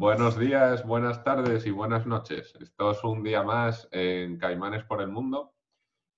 [0.00, 2.54] Buenos días, buenas tardes y buenas noches.
[2.58, 5.52] Esto es un día más en Caimanes por el Mundo.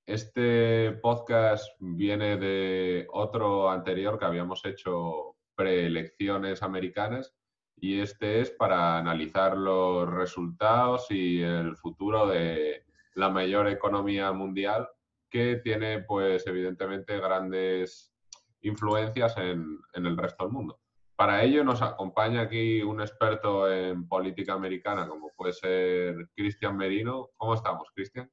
[0.07, 7.35] Este podcast viene de otro anterior que habíamos hecho preelecciones americanas
[7.75, 12.85] y este es para analizar los resultados y el futuro de
[13.17, 14.89] la mayor economía mundial
[15.29, 18.15] que tiene pues evidentemente grandes
[18.61, 20.82] influencias en, en el resto del mundo.
[21.23, 27.30] Para ello nos acompaña aquí un experto en política americana, como puede ser Cristian Merino.
[27.37, 28.29] ¿Cómo estamos, Cristian?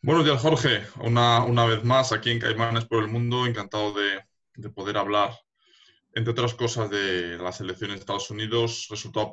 [0.00, 0.84] Buenos días, Jorge.
[1.02, 3.44] Una, una, vez más aquí en Caimanes por el Mundo.
[3.44, 4.22] Encantado de,
[4.54, 5.32] de, poder hablar,
[6.14, 9.30] entre otras cosas, de las elecciones de Estados Unidos, resultado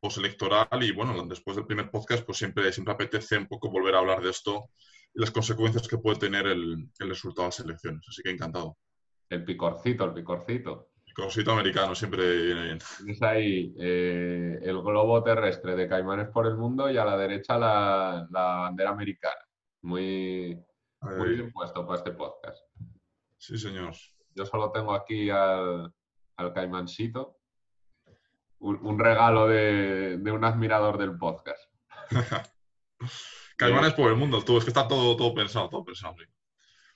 [0.00, 4.00] postelectoral y, bueno, después del primer podcast, pues siempre, siempre apetece un poco volver a
[4.00, 4.70] hablar de esto
[5.14, 8.04] y las consecuencias que puede tener el, el resultado de las elecciones.
[8.08, 8.76] Así que encantado.
[9.28, 10.91] El picorcito, el picorcito.
[11.14, 12.78] Cosito americano, siempre viene bien.
[12.96, 17.58] Tienes ahí eh, el globo terrestre de Caimanes por el mundo y a la derecha
[17.58, 19.46] la, la bandera americana.
[19.82, 20.58] Muy,
[21.00, 22.58] muy bien puesto para este podcast.
[23.36, 23.94] Sí, señor.
[24.34, 25.92] Yo solo tengo aquí al,
[26.36, 27.38] al Caimancito,
[28.60, 31.62] un, un regalo de, de, un admirador del podcast.
[33.56, 36.14] Caimanes por el mundo, tú, es que está todo, todo pensado, todo pensado.
[36.18, 36.24] Sí.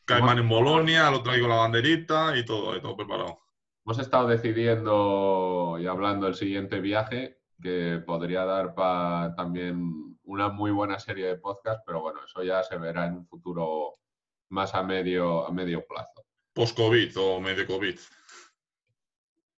[0.06, 3.40] Caimán en Bolonia, lo traigo la banderita y todo, todo preparado.
[3.86, 10.72] Hemos estado decidiendo y hablando del siguiente viaje, que podría dar para también una muy
[10.72, 14.00] buena serie de podcast, pero bueno, eso ya se verá en un futuro
[14.48, 16.26] más a medio, a medio plazo.
[16.52, 17.96] Post-COVID o medio COVID.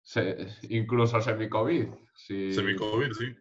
[0.02, 1.88] Se, incluso semi-COVID.
[2.14, 3.34] Semi-COVID, sí.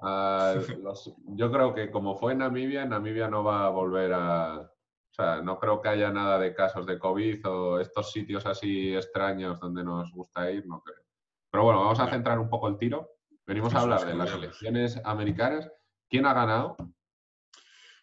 [0.00, 4.70] Uh, los, yo creo que como fue en Namibia, Namibia no va a volver a,
[5.18, 8.94] o sea, no creo que haya nada de casos de COVID o estos sitios así
[8.94, 11.02] extraños donde nos gusta ir, no creo.
[11.50, 13.08] Pero bueno, vamos a centrar un poco el tiro.
[13.46, 15.70] Venimos a hablar de las elecciones americanas.
[16.10, 16.76] ¿Quién ha ganado?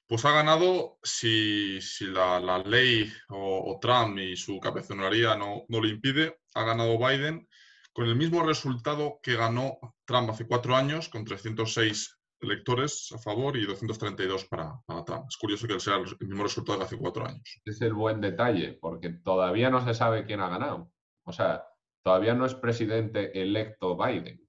[0.07, 5.65] Pues ha ganado, si, si la, la, ley o, o, Trump y su cabezonería no,
[5.67, 7.47] no lo impide, ha ganado Biden
[7.93, 13.57] con el mismo resultado que ganó Trump hace cuatro años, con 306 electores a favor
[13.57, 15.25] y 232 para, para Trump.
[15.27, 17.61] Es curioso que sea el mismo resultado de hace cuatro años.
[17.65, 20.91] Es el buen detalle, porque todavía no se sabe quién ha ganado.
[21.23, 21.63] O sea,
[22.03, 24.41] todavía no es presidente electo Biden,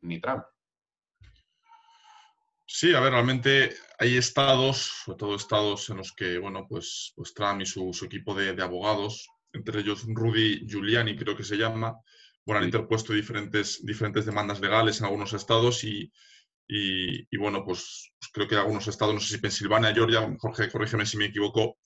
[0.00, 0.44] ni Trump.
[2.66, 7.34] Sí, a ver, realmente hay estados, sobre todo estados en los que, bueno, pues, pues
[7.34, 11.56] Trump y su, su equipo de, de, abogados, entre ellos Rudy Giuliani, creo que se
[11.56, 11.94] llama,
[12.46, 16.10] bueno, han interpuesto diferentes, diferentes demandas legales en algunos estados y,
[16.68, 21.04] y, bueno, pues, pues, creo que algunos estados, no sé si Pensilvania, Georgia, Jorge, corrígeme
[21.04, 21.78] si me equivoco,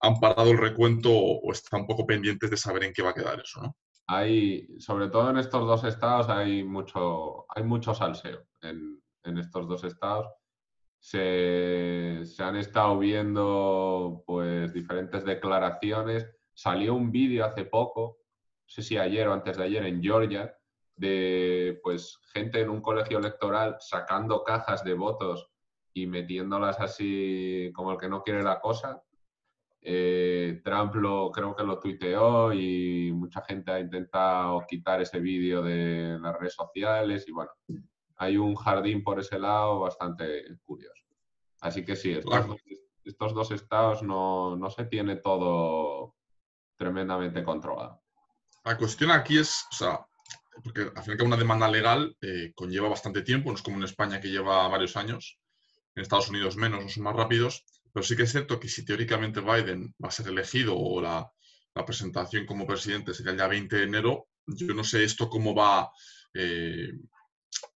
[0.00, 3.10] han parado el recuento o, o, están un poco pendientes de saber en qué va
[3.10, 3.76] a quedar eso, ¿no?
[4.08, 9.66] Hay, sobre todo en estos dos estados, hay mucho, hay mucho salseo en, en estos
[9.66, 10.28] dos estados.
[11.00, 16.26] Se, se, han estado viendo pues diferentes declaraciones.
[16.54, 20.56] Salió un vídeo hace poco, no sé si ayer o antes de ayer, en Georgia,
[20.96, 25.48] de pues gente en un colegio electoral sacando cajas de votos
[25.92, 29.02] y metiéndolas así como el que no quiere la cosa.
[29.80, 35.62] Eh, Trump lo, creo que lo tuiteó y mucha gente ha intentado quitar ese vídeo
[35.62, 37.52] de las redes sociales y bueno,
[38.16, 41.04] hay un jardín por ese lado bastante curioso.
[41.60, 42.48] Así que sí, estos, claro.
[42.48, 42.60] dos,
[43.04, 46.16] estos dos, estados no, no, se tiene todo
[46.76, 48.02] tremendamente controlado.
[48.64, 50.06] La cuestión aquí es, o sea,
[50.62, 54.20] porque al final una demanda legal eh, conlleva bastante tiempo, no es como en España
[54.20, 55.38] que lleva varios años,
[55.94, 58.84] en Estados Unidos menos, no son más rápidos, pero sí que es cierto que si
[58.84, 61.30] teóricamente Biden va a ser elegido o la,
[61.74, 65.54] la presentación como presidente sería el día 20 de enero, yo no sé esto cómo
[65.54, 65.90] va
[66.34, 66.92] eh,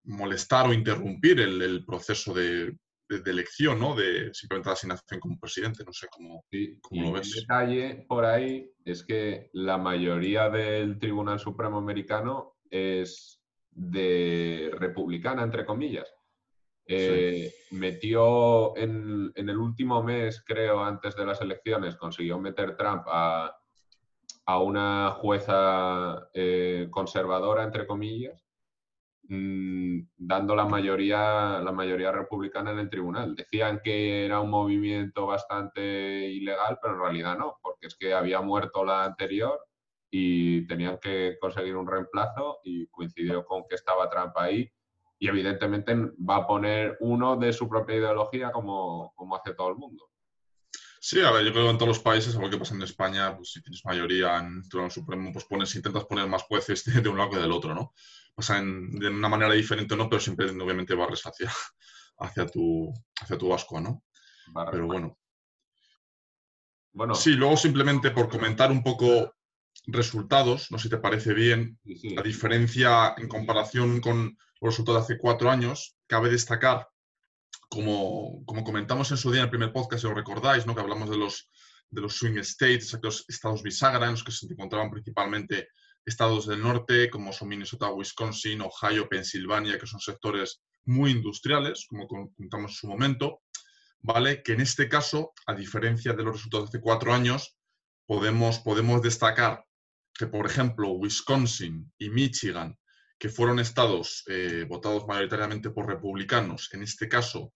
[0.04, 2.76] molestar o interrumpir el, el proceso de,
[3.08, 3.94] de, de, elección, ¿no?
[3.94, 7.34] De simplemente la asignación como presidente, no sé cómo, sí, cómo lo ves.
[7.34, 15.42] El detalle por ahí es que la mayoría del Tribunal Supremo americano es de republicana,
[15.42, 16.12] entre comillas.
[16.86, 17.76] Eh, sí.
[17.76, 23.56] Metió en, en, el último mes, creo, antes de las elecciones, consiguió meter Trump a,
[24.46, 28.44] a una jueza eh, conservadora, entre comillas,
[29.28, 33.36] mm, dando la mayoría, la mayoría republicana en el tribunal.
[33.36, 38.40] Decían que era un movimiento bastante ilegal, pero en realidad no, porque es que había
[38.40, 39.60] muerto la anterior
[40.10, 44.70] y tenían que conseguir un reemplazo y coincidió con que estaba Trump ahí
[45.18, 49.76] y evidentemente va a poner uno de su propia ideología como, como hace todo el
[49.76, 50.10] mundo.
[51.02, 53.34] Sí, a ver, yo creo que en todos los países, algo que pasa en España,
[53.34, 57.08] pues si tienes mayoría en el Tribunal Supremo, pues pones, intentas poner más jueces de,
[57.08, 57.94] un lado que del otro, ¿no?
[58.34, 60.08] Pasa de una manera diferente, ¿no?
[60.08, 61.50] Pero siempre, obviamente, barres hacia,
[62.18, 64.04] hacia, tu, hacia tu asco, ¿no?
[64.70, 65.18] Pero bueno.
[66.92, 67.14] Bueno.
[67.14, 69.36] Sí, luego simplemente por comentar un poco
[69.86, 75.14] resultados, no sé si te parece bien, la diferencia en comparación con los resultados de
[75.14, 76.88] hace cuatro años, cabe destacar
[77.68, 80.74] como, comentamos en su día en el primer podcast, si lo recordáis, ¿no?
[80.74, 81.48] que hablamos de los,
[81.88, 85.68] de los swing states, los estados bisagra, en los que se encontraban principalmente
[86.04, 92.08] estados del norte, como son Minnesota, Wisconsin, Ohio, Pensilvania, que son sectores muy industriales, como
[92.08, 93.42] comentamos en su momento,
[94.00, 94.42] ¿vale?
[94.42, 97.56] Que en este caso, a diferencia de los resultados de hace cuatro años,
[98.06, 99.64] podemos, podemos destacar
[100.14, 102.76] que, por ejemplo, Wisconsin y Michigan,
[103.18, 107.52] que fueron estados eh, votados mayoritariamente por republicanos, en este caso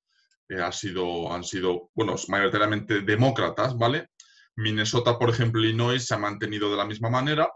[0.48, 4.10] eh, ha sido, han sido, bueno, mayoritariamente demócratas, ¿vale?
[4.56, 7.50] Minnesota, por ejemplo, Illinois se ha mantenido de la misma manera.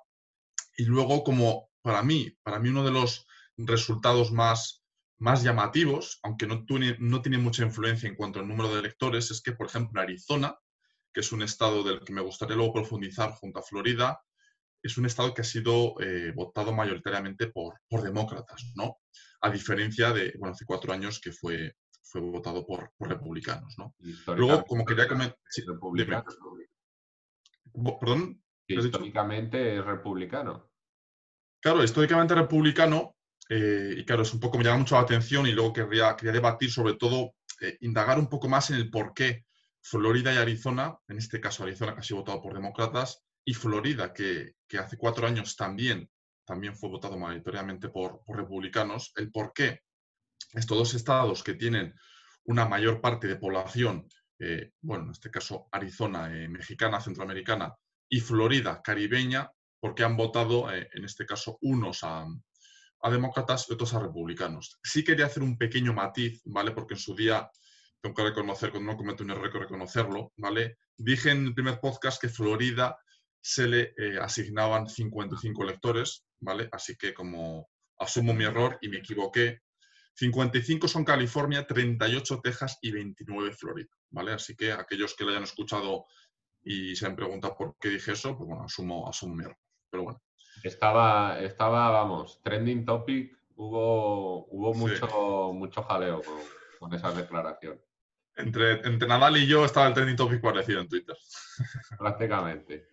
[0.77, 4.83] Y luego, como para mí, para mí uno de los resultados más,
[5.19, 9.31] más llamativos, aunque no tiene, no tiene mucha influencia en cuanto al número de electores,
[9.31, 10.57] es que, por ejemplo, Arizona,
[11.13, 14.21] que es un estado del que me gustaría luego profundizar junto a Florida,
[14.83, 18.99] es un estado que ha sido eh, votado mayoritariamente por, por demócratas, ¿no?
[19.41, 23.95] A diferencia de, bueno, hace cuatro años que fue, fue votado por, republicanos, ¿no?
[24.35, 25.37] Luego, como quería comentar...
[28.01, 28.43] ¿Perdón?
[28.67, 30.71] históricamente es republicano.
[31.61, 33.17] Claro, históricamente republicano,
[33.49, 36.33] eh, y claro, es un poco, me llama mucho la atención y luego quería, quería
[36.33, 39.45] debatir sobre todo, eh, indagar un poco más en el por qué
[39.81, 44.13] Florida y Arizona, en este caso Arizona que ha sido votado por demócratas, y Florida,
[44.13, 46.07] que, hace cuatro años también,
[46.45, 49.81] también fue votado mayoritariamente por, republicanos, el por qué
[50.53, 51.95] estos dos estados que tienen
[52.45, 54.07] una mayor parte de población,
[54.39, 57.75] eh, bueno, en este caso Arizona, eh, mexicana, centroamericana,
[58.07, 62.27] y Florida, caribeña, porque han votado, eh, en este caso, unos a,
[63.11, 64.79] demócratas y otros a republicanos.
[64.83, 66.73] Sí quería hacer un pequeño matiz, ¿vale?
[66.73, 67.51] Porque en su día,
[68.03, 70.77] tengo que reconocer, cuando no cometo un error, que reconocerlo, ¿vale?
[70.99, 72.99] Dije en el primer podcast que Florida
[73.41, 76.69] se le asignaban 55 electores, ¿vale?
[76.73, 77.69] Así que como
[77.99, 79.61] asumo mi error y me equivoqué,
[80.15, 84.33] 55 son California, 38 Texas y 29 Florida, ¿vale?
[84.33, 86.07] Así que aquellos que lo hayan escuchado
[86.63, 89.59] y se han preguntado por qué dije eso, pues bueno, asumo, asumo mi error.
[89.91, 90.23] Pero bueno.
[90.65, 96.21] Estaba, estaba, vamos, trending topic, hubo, hubo mucho, mucho jaleo
[96.81, 97.81] con, esa declaración.
[98.35, 101.17] Entre, entre Nadal y yo estaba el trending topic parecido en Twitter.
[101.99, 102.88] Prácticamente.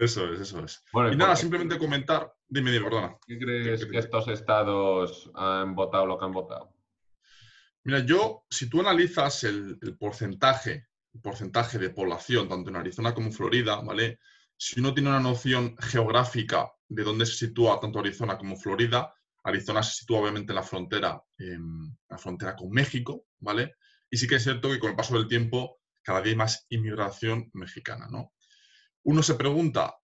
[0.00, 0.82] Eso es, eso es.
[1.12, 2.32] y nada, simplemente comentar.
[2.48, 3.18] Dime, dime, perdona.
[3.26, 6.74] ¿Qué crees que estos estados han votado lo que han votado?
[7.84, 13.26] Mira, yo, si tú analizas el, porcentaje, el porcentaje de población, tanto en Arizona como
[13.26, 14.20] en Florida, ¿vale?
[14.56, 19.14] Si uno tiene una noción geográfica de dónde se sitúa tanto Arizona como Florida,
[19.44, 23.74] Arizona se sitúa obviamente en la frontera, en la frontera con México, ¿vale?
[24.10, 26.64] Y sí que es cierto que con el paso del tiempo cada día hay más
[26.70, 28.32] inmigración mexicana, ¿no?
[29.04, 29.94] Uno se pregunta,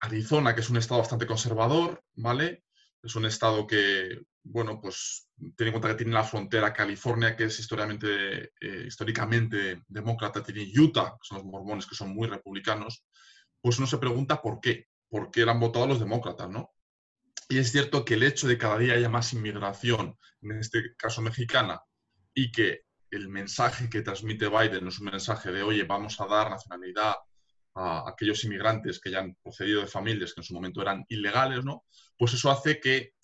[0.00, 2.64] Arizona, que es un estado bastante conservador, ¿vale?
[3.02, 7.44] Es un estado que, bueno, pues tiene en cuenta que tiene la frontera California, que
[7.44, 13.04] es históricamente, eh, históricamente demócrata, tiene Utah, que son los mormones, que son muy republicanos,
[13.60, 16.70] pues uno se pregunta por qué, por qué han votado los demócratas, ¿no?
[17.48, 20.94] Y es cierto que el hecho de que cada día haya más inmigración, en este
[20.96, 21.80] caso mexicana,
[22.34, 26.50] y que el mensaje que transmite Biden es un mensaje de, oye, vamos a dar
[26.50, 27.14] nacionalidad
[27.74, 31.64] a aquellos inmigrantes que ya han procedido de familias que en su momento eran ilegales,
[31.64, 31.84] ¿no?
[32.18, 33.14] Pues eso hace que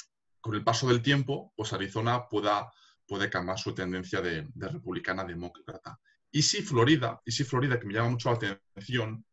[0.40, 2.72] con el paso del tiempo, pues Arizona pueda,
[3.06, 5.98] puede cambiar su tendencia de, republicana a demócrata.
[6.30, 9.24] Y si Florida, y si Florida, que me llama mucho la atención,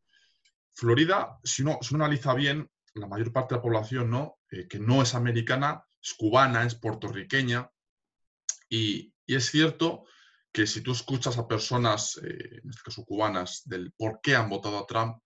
[0.74, 4.40] Florida, si uno, si analiza bien, la mayor parte de la población, ¿no?
[4.50, 7.70] Eh, que no es americana, es cubana, es puertorriqueña,
[8.70, 10.06] y, y es cierto
[10.56, 14.50] que si tú escuchas a personas, eh, en este caso cubanas, del por qué han
[14.50, 15.18] votado a Trump,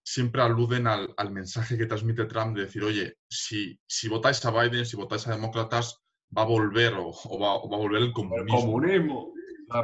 [0.00, 4.86] siempre aluden al, mensaje que transmite Trump de decir, oye, si, si votáis a Biden,
[4.86, 5.98] si votáis a demócratas,
[6.36, 8.56] va a volver o, va, a volver el comunismo.
[8.56, 9.32] El comunismo.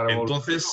[0.08, 0.68] Entonces,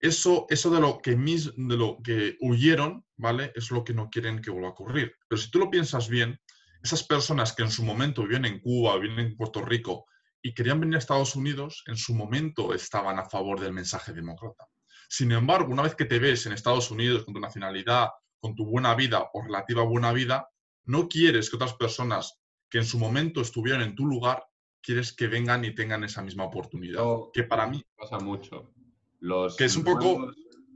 [0.00, 3.52] eso, eso de, lo que de lo que huyeron, ¿vale?
[3.54, 5.14] Es lo que no quieren que vuelva a ocurrir.
[5.28, 6.40] Pero si tú lo piensas bien,
[6.82, 10.06] esas personas que en su momento vivían en Cuba, vivían en Puerto Rico
[10.46, 14.68] y querían venir a Estados Unidos, en su momento estaban a favor del mensaje demócrata.
[15.08, 18.64] Sin embargo, una vez que te ves en Estados Unidos con tu nacionalidad, con tu
[18.64, 20.48] buena vida o relativa buena vida,
[20.84, 22.38] no quieres que otras personas
[22.70, 24.44] que en su momento estuvieron en tu lugar,
[24.80, 27.02] quieres que vengan y tengan esa misma oportunidad.
[27.32, 28.72] que para mí pasa mucho.
[29.18, 30.30] Los que es un poco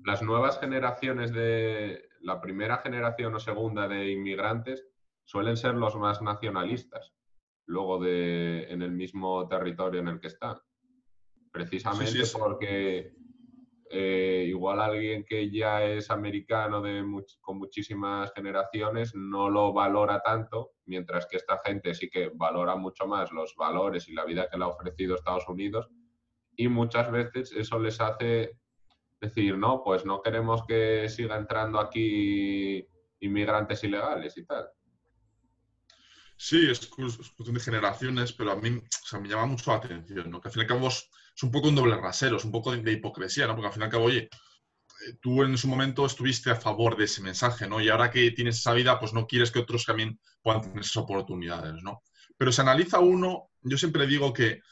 [0.04, 4.84] las nuevas generaciones de la primera generación o segunda de inmigrantes
[5.26, 7.12] suelen ser los más nacionalistas,
[7.70, 10.56] luego de en el mismo territorio en el que están.
[11.52, 13.12] Precisamente porque
[13.90, 17.04] eh, igual alguien que ya es americano de
[17.40, 23.06] con muchísimas generaciones no lo valora tanto, mientras que esta gente sí que valora mucho
[23.06, 25.88] más los valores y la vida que le ha ofrecido Estados Unidos
[26.56, 28.58] y muchas veces eso les hace
[29.20, 32.86] decir, no, pues no queremos que siga entrando aquí
[33.20, 34.68] inmigrantes ilegales y tal.
[36.42, 40.40] Sí, es cuestión de generaciones, pero a mí me llama mucho la atención, ¿no?
[40.40, 41.06] Que al fin y al cabo es,
[41.42, 43.54] un poco un doble rasero, es un poco de, hipocresía, ¿no?
[43.54, 44.30] Porque al fin y al cabo, oye,
[45.06, 47.78] eh, tú en su momento estuviste a favor de ese mensaje, ¿no?
[47.78, 50.96] Y ahora que tienes esa vida, pues no quieres que otros también puedan tener esas
[50.96, 52.02] oportunidades, ¿no?
[52.38, 54.62] Pero se analiza uno, yo siempre digo que,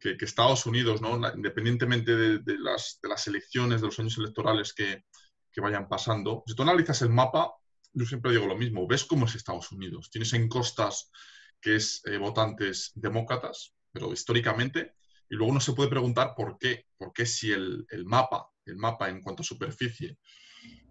[0.00, 1.20] que, Estados Unidos, ¿no?
[1.34, 5.04] Independientemente de, las, de, las, elecciones, de los años electorales que,
[5.52, 7.52] que vayan pasando, si tú analizas el mapa,
[7.94, 10.10] yo siempre digo lo mismo, ves cómo es Estados Unidos.
[10.10, 11.10] Tienes en costas
[11.60, 14.94] que es eh, votantes demócratas, pero históricamente,
[15.30, 19.08] y luego uno se puede preguntar por qué, por qué si el, mapa, el mapa
[19.08, 20.18] en cuanto a superficie,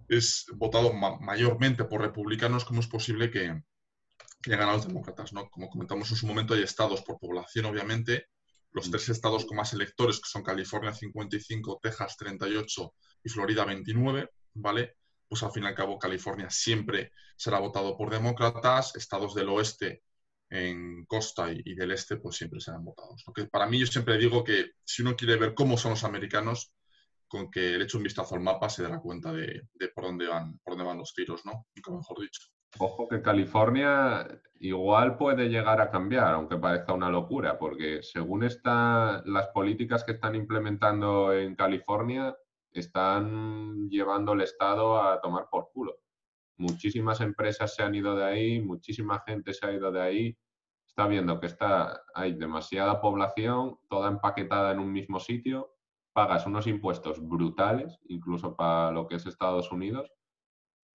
[0.08, 3.62] es votado mayormente por republicanos, ¿cómo es posible que,
[4.42, 5.34] que hayan ganado los demócratas?
[5.34, 5.50] ¿no?
[5.50, 8.28] Como comentamos en su momento, hay estados por población, obviamente,
[8.72, 12.94] los tres estados con más electores, que son California 55, Texas 38
[13.24, 14.96] y Florida 29, ¿vale?
[15.34, 20.04] Pues al fin y al cabo California siempre será votado por demócratas, estados del oeste
[20.48, 23.24] en costa y, del este pues siempre serán votados.
[23.26, 26.04] Lo que para mí yo siempre digo que si uno quiere ver cómo son los
[26.04, 26.72] americanos,
[27.28, 29.64] con que le eche un vistazo al mapa se dará cuenta de,
[29.96, 31.66] por, dónde van, por dónde van los tiros, ¿no?
[31.74, 32.44] mejor dicho.
[32.78, 34.28] Ojo que California
[34.60, 40.12] igual puede llegar a cambiar, aunque parezca una locura, porque según están las políticas que
[40.12, 42.36] están implementando en California,
[42.80, 46.00] están llevando el Estado a tomar por culo.
[46.58, 50.38] Muchísimas empresas se han ido de ahí, muchísima gente se ha ido de ahí.
[50.88, 55.76] Está viendo que está, hay demasiada población, toda empaquetada en un mismo sitio,
[56.14, 60.12] pagas unos impuestos brutales, incluso para lo que es Estados Unidos,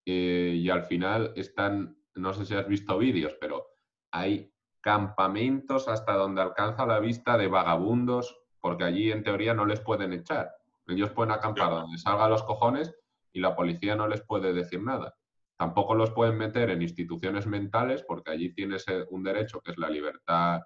[0.07, 3.67] eh, y al final están, no sé si has visto vídeos, pero
[4.13, 9.81] hay campamentos hasta donde alcanza la vista de vagabundos, porque allí en teoría no les
[9.81, 10.58] pueden echar
[10.89, 12.95] ellos pueden acampar donde salga los cojones
[13.33, 15.15] y la policía no les puede decir nada.
[15.57, 19.79] Tampoco los pueden meter en instituciones mentales porque allí tienes eh, un derecho que es
[19.79, 20.61] la libertad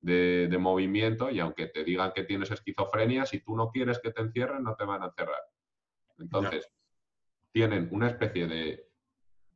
[0.00, 4.22] de, movimiento y aunque te digan que tienes esquizofrenia, si tú no quieres que te
[4.22, 5.42] encierren, no te van a encerrar.
[6.18, 6.68] Entonces,
[7.52, 8.88] tienen una especie de,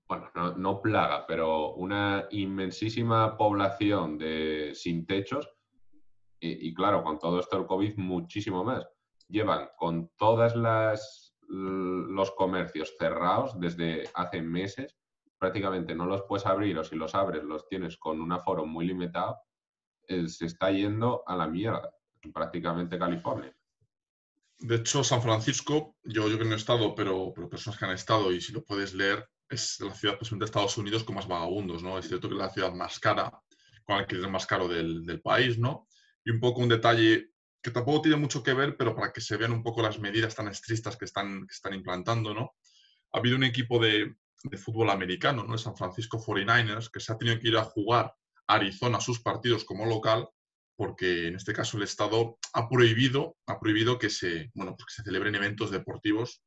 [0.06, 5.48] bueno, no, plaga, pero una inmensísima población de sin techos
[6.38, 8.86] y, y claro, con todo esto del COVID muchísimo más
[9.32, 14.96] llevan con todas las los comercios cerrados desde hace meses,
[15.38, 18.86] prácticamente no los puedes abrir o si los abres los tienes con un aforo muy
[18.86, 19.36] limitado,
[20.08, 21.94] eh, se está yendo a la mierda,
[22.32, 23.54] prácticamente California.
[24.60, 27.92] De hecho, San Francisco, yo, yo que no he estado, pero, pero personas que han
[27.92, 31.28] estado, y si lo puedes leer, es la ciudad posiblemente de Estados Unidos con más
[31.28, 31.98] vagabundos, ¿no?
[31.98, 33.30] Es cierto que es la ciudad más cara,
[33.84, 35.88] con alquiler más caro del, del país, ¿no?
[36.24, 37.31] Y un poco un detalle
[37.62, 40.34] que tampoco tiene mucho que ver, pero para que se vean un poco las medidas
[40.34, 42.56] tan estrictas que están, que están implantando, ¿no?
[43.12, 45.52] Ha habido un equipo de, de fútbol americano, ¿no?
[45.52, 48.12] De San Francisco 49ers, que se ha tenido que ir a jugar
[48.48, 50.28] a Arizona sus partidos como local,
[50.76, 55.04] porque en este caso el Estado ha prohibido, ha prohibido que se, bueno, pues se
[55.04, 56.42] celebren eventos deportivos,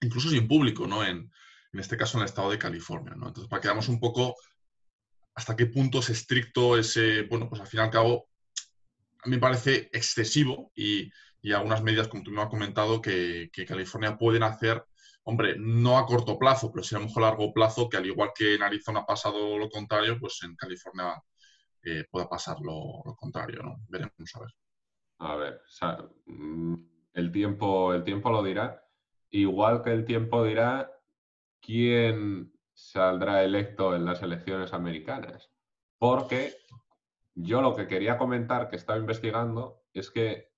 [0.00, 1.04] incluso sin público, ¿no?
[1.04, 1.30] En,
[1.74, 3.26] en este caso en el estado de California, ¿no?
[3.26, 4.36] Entonces, para que veamos un poco
[5.34, 8.28] hasta qué punto es estricto ese, bueno, pues al fin y al cabo
[9.26, 11.10] me parece excesivo y,
[11.52, 14.84] algunas medidas, como tú me has comentado, que, California pueden hacer,
[15.24, 18.06] hombre, no a corto plazo, pero sí a lo mejor a largo plazo, que al
[18.06, 21.22] igual que en Arizona ha pasado lo contrario, pues en California
[21.82, 23.76] eh, pueda pasar lo, contrario, ¿no?
[23.88, 24.54] Veremos a ver.
[25.18, 25.60] A ver,
[26.26, 26.74] mm,
[27.12, 28.82] el tiempo, el tiempo lo dirá.
[29.30, 30.90] Igual que el tiempo dirá
[31.60, 35.50] quién saldrá electo en las elecciones americanas.
[35.98, 36.54] Porque
[37.34, 40.52] yo lo que quería comentar, que estaba investigando, es que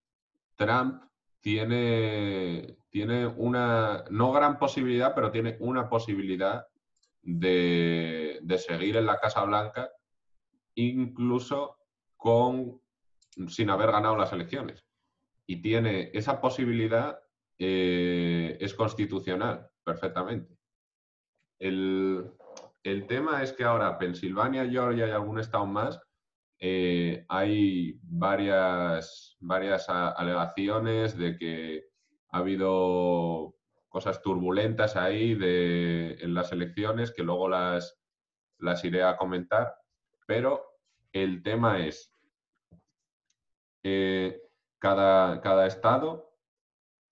[0.57, 1.03] Trump
[1.41, 6.67] tiene, tiene una, no gran posibilidad, pero tiene una posibilidad
[7.23, 9.91] de, seguir en la Casa Blanca
[10.75, 11.79] incluso
[12.17, 12.81] con
[13.49, 14.85] sin haber ganado las elecciones.
[15.47, 17.19] Y tiene esa posibilidad,
[17.59, 20.57] eh, es constitucional, perfectamente.
[21.59, 22.33] El,
[23.09, 26.01] tema es que ahora Pensilvania, Georgia y algún estado más,
[26.59, 31.85] eh, hay varias, varias alegaciones de que
[32.31, 33.55] ha habido
[33.89, 37.99] cosas turbulentas ahí de, en las elecciones que luego las,
[38.59, 39.75] las iré a comentar,
[40.27, 40.65] pero
[41.13, 42.13] el tema es,
[43.83, 44.41] eh,
[44.79, 46.33] cada, cada estado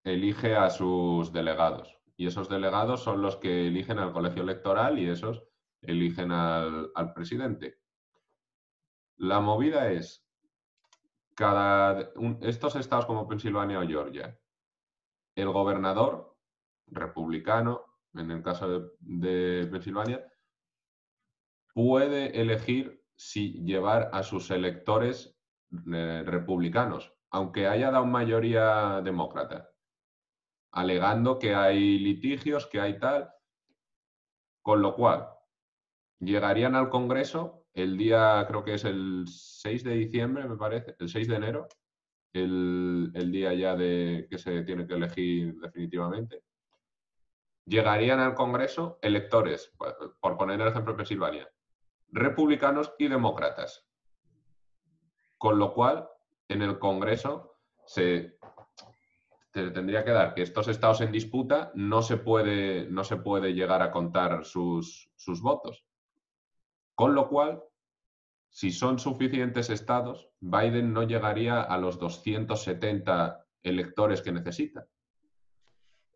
[0.05, 5.09] elige a sus delegados y esos delegados son los que eligen al colegio electoral y
[5.09, 5.43] esos
[5.83, 7.79] eligen al, presidente.
[9.17, 10.27] La movida es,
[11.35, 14.39] cada, estos estados como Pensilvania o Georgia,
[15.37, 16.37] el gobernador
[16.87, 20.25] republicano, en el caso de, Pensilvania,
[21.73, 25.37] puede elegir si llevar a sus electores
[25.93, 29.71] eh, republicanos, aunque haya dado mayoría demócrata,
[30.73, 33.33] alegando que hay litigios, que hay tal,
[34.63, 35.29] con lo cual
[36.21, 41.09] llegarían al Congreso el día, creo que es el 6 de diciembre, me parece, el
[41.09, 41.69] 6 de enero,
[42.33, 46.43] el, día ya de que se tiene que elegir definitivamente.
[47.67, 49.73] Llegarían al Congreso electores,
[50.21, 51.49] por poner el ejemplo de Pensilvania,
[52.09, 53.87] republicanos y demócratas.
[55.39, 56.09] Con lo cual,
[56.49, 58.39] en el Congreso se
[59.53, 63.83] tendría que dar que estos estados en disputa no se puede, no se puede llegar
[63.83, 65.85] a contar sus, sus votos.
[66.95, 67.63] Con lo cual,
[68.49, 74.87] si son suficientes estados, Biden no llegaría a los 270 electores que necesita.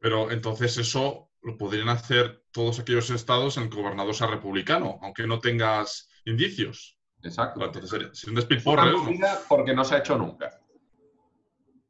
[0.00, 4.98] Pero entonces eso lo podrían hacer todos aquellos estados en que el gobernador sea republicano,
[5.02, 6.98] aunque no tengas indicios.
[7.22, 7.64] Exacto.
[7.64, 8.92] Entonces sería, un despiporre.
[9.48, 10.60] Porque no se ha hecho nunca.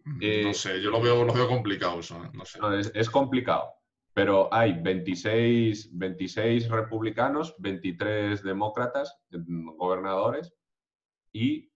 [0.04, 2.22] Mm, eh, no sé, yo lo veo, lo veo complicado eso.
[2.24, 2.31] ¿eh?
[2.33, 2.59] No sé.
[2.94, 3.74] es, complicado.
[4.18, 10.52] Pero hay 26, 26 republicanos, 23 demócratas, gobernadores,
[11.33, 11.72] y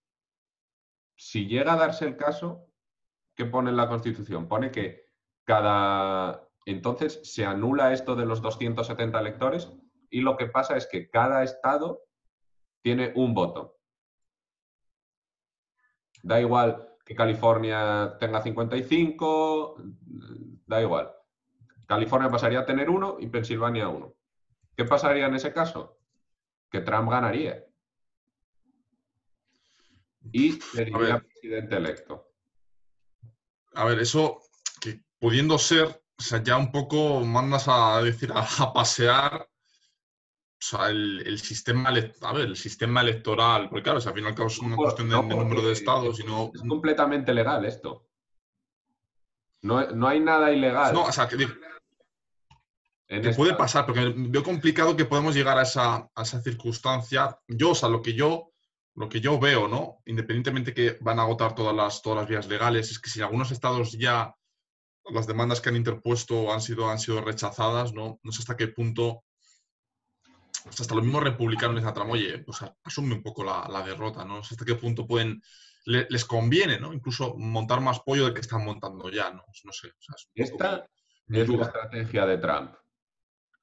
[1.15, 2.67] si llega a darse el caso,
[3.37, 4.49] ¿qué pone en la Constitución?
[4.49, 5.09] Pone que
[5.45, 6.49] cada...
[6.67, 9.73] Entonces se anula esto de los 270 electores
[10.11, 12.01] y lo que pasa es que cada estado
[12.83, 13.77] tiene un voto.
[16.25, 19.77] Da igual que California tenga 55,
[20.67, 21.22] da igual.
[21.93, 24.15] California pasaría a tener uno y Pensilvania uno.
[24.77, 25.99] ¿Qué pasaría en ese caso?
[26.71, 27.65] Que Trump ganaría.
[30.33, 32.31] Y sería presidente electo.
[33.75, 34.41] A ver, eso,
[34.81, 35.87] que pudiendo ser,
[36.19, 39.47] o sea, ya un poco mandas a decir, a pasear
[40.63, 44.77] o sea, el, sistema, a ver, el sistema electoral, porque claro, al final es una
[44.77, 46.53] cuestión de, número de estados y no...
[46.55, 48.07] Es completamente legal esto.
[49.63, 50.95] No, hay nada ilegal.
[50.95, 51.49] No, o sea, que,
[53.37, 56.11] puede pasar, porque veo complicado que podamos llegar a esa,
[56.43, 57.39] circunstancia.
[57.49, 58.53] Yo, o sea, lo que yo,
[58.95, 59.99] lo que yo veo, ¿no?
[60.07, 63.51] Independientemente que van a agotar todas las, todas las vías legales, es que si algunos
[63.51, 64.35] estados ya
[65.13, 68.21] las demandas que han interpuesto han sido, han sido rechazadas, ¿no?
[68.23, 69.25] No sé hasta qué punto
[70.65, 74.39] pues hasta los mismos republicanos les trama, oye, pues asume un poco la, derrota, ¿no?
[74.39, 75.43] hasta qué punto pueden,
[75.85, 76.93] les conviene, ¿no?
[76.93, 79.45] Incluso montar más pollo del que están montando ya, ¿no?
[79.65, 79.89] No sé.
[80.35, 80.87] Esta
[81.29, 82.75] es la estrategia de Trump.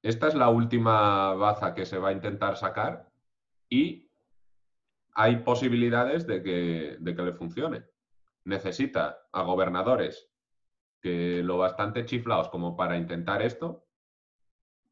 [0.02, 3.10] Esta es la última baza que se va a intentar sacar
[3.68, 4.10] y
[5.12, 7.84] hay posibilidades de que, de que le funcione.
[8.44, 10.30] Necesita a gobernadores
[11.02, 13.86] que lo bastante chiflados como para intentar esto,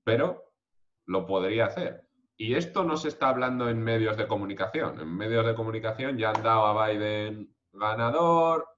[0.05, 0.53] pero
[1.07, 2.07] lo podría hacer.
[2.37, 5.01] Y esto no se está hablando en medios de comunicación.
[5.01, 8.69] En medios de comunicación ya han dado a Biden ganador,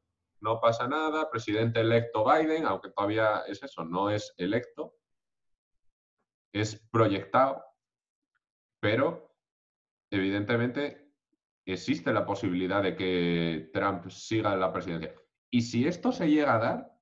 [0.41, 4.95] no pasa nada, presidente electo Biden, aunque todavía es eso, no es electo,
[6.53, 7.65] es proyectado,
[8.81, 9.37] pero
[10.11, 11.11] evidentemente
[11.65, 15.15] existe la posibilidad de que Trump siga en la presidencia.
[15.51, 17.01] Y si esto se llega a dar,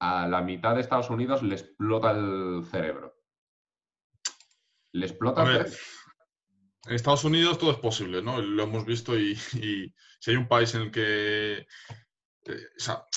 [0.00, 3.16] a la mitad de Estados Unidos le explota el cerebro.
[4.92, 5.44] Le explota.
[5.44, 8.40] en Estados Unidos todo es posible, ¿no?
[8.40, 9.92] Lo hemos visto y, si
[10.26, 11.66] hay un país en el que
[12.44, 12.66] eh,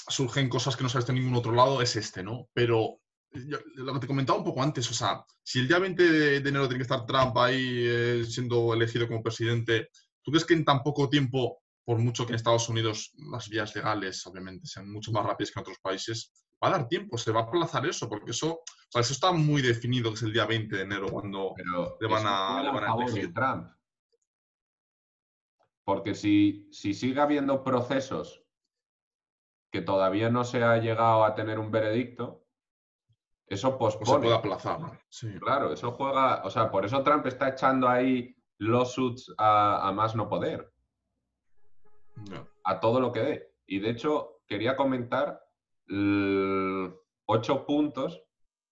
[0.08, 2.50] surgen cosas que no visto en ningún otro lado, es este, ¿no?
[2.54, 6.38] Pero lo que te comentaba un poco antes, o sea, si el día 20 de,
[6.38, 9.90] enero tiene que estar Trump ahí eh, siendo elegido como presidente,
[10.22, 13.76] ¿tú crees que en tan poco tiempo, por mucho que en Estados Unidos las vías
[13.76, 16.32] legales, obviamente, sean mucho más rápidas que en otros países,
[16.64, 19.32] va a dar tiempo, se va a aplazar eso, porque eso, o sea, eso está
[19.32, 21.54] muy definido, que es el día 20 de enero cuando
[22.00, 22.62] le van a,
[23.34, 23.70] Trump.
[25.84, 28.44] Porque si, si sigue habiendo procesos
[29.72, 32.46] que todavía no se ha llegado a tener un veredicto,
[33.50, 34.24] eso Pues se pospone.
[34.24, 34.80] puede aplazar.
[34.80, 34.92] ¿no?
[35.10, 35.34] Sí.
[35.40, 40.16] Claro, eso juega, o sea, por eso Trump está echando ahí lawsuits a, a más
[40.16, 40.72] no poder,
[42.64, 43.54] a todo lo que dé.
[43.66, 45.42] Y de hecho, quería comentar
[47.26, 48.24] ocho puntos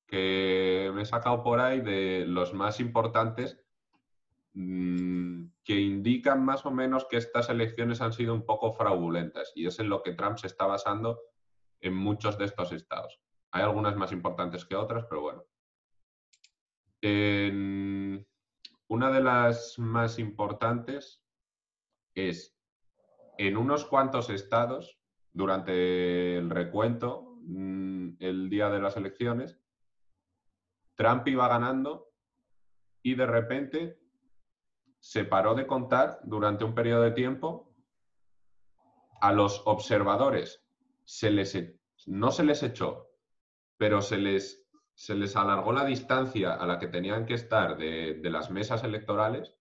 [0.06, 3.60] que me he sacado por ahí de los más importantes
[4.54, 9.52] mm, que indican más o menos que estas elecciones han sido un poco fraudulentas.
[9.56, 11.20] Y es en lo que Trump se está basando
[11.82, 13.20] en muchos de estos estados.
[13.58, 15.44] Hay algunas más importantes que otras, pero bueno.
[17.02, 18.24] En-
[18.88, 21.24] una de las más importantes
[22.14, 22.56] es
[23.40, 25.00] en unos cuantos estados,
[25.34, 29.60] durante el recuento, mm, el día de las elecciones,
[30.96, 32.12] Trump iba ganando
[33.02, 34.00] y de repente
[35.00, 37.74] se paró de contar durante un periodo de tiempo
[39.20, 40.64] a los observadores.
[41.06, 43.07] Se les, e- no se les echó,
[43.78, 48.16] pero se les, se les alargó la distancia a la que tenían que estar de,
[48.16, 49.56] de las mesas electorales.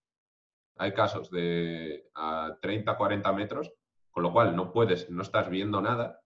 [0.79, 3.73] Hay casos de a 30, 40 metros,
[4.11, 6.23] con lo cual no puedes, no estás viendo nada,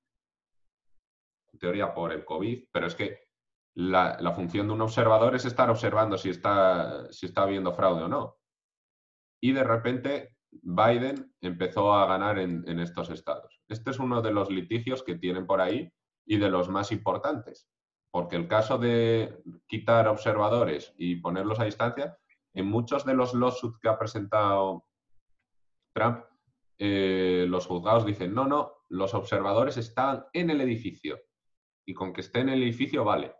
[1.52, 3.30] en teoría por el COVID, pero es que
[3.74, 8.04] la, la función de un observador es estar observando si está, si está habiendo fraude
[8.04, 8.38] o no.
[9.42, 13.60] Y de repente Biden empezó a ganar en, en estos estados.
[13.68, 15.92] Este es uno de los litigios que tienen por ahí
[16.26, 17.68] y de los más importantes,
[18.10, 22.18] porque el caso de quitar observadores y ponerlos a distancia,
[22.52, 24.84] en muchos de los lawsuits que ha presentado
[25.92, 26.24] Trump,
[26.78, 31.20] eh, los juzgados dicen, no, no, los observadores están en el edificio
[31.86, 33.34] y con que esté en el edificio vale.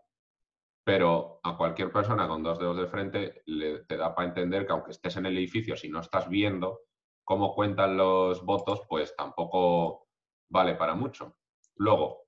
[0.83, 4.71] Pero a cualquier persona con dos dedos de frente le, te da para entender que
[4.71, 6.81] aunque estés en el edificio, si no estás viendo
[7.23, 10.07] cómo cuentan los votos, pues tampoco
[10.49, 11.37] vale para mucho.
[11.75, 12.25] Luego,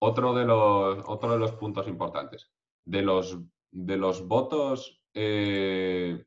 [0.00, 2.50] otro de los, otro de los puntos importantes.
[2.84, 3.38] De los,
[3.70, 6.24] de los votos eh,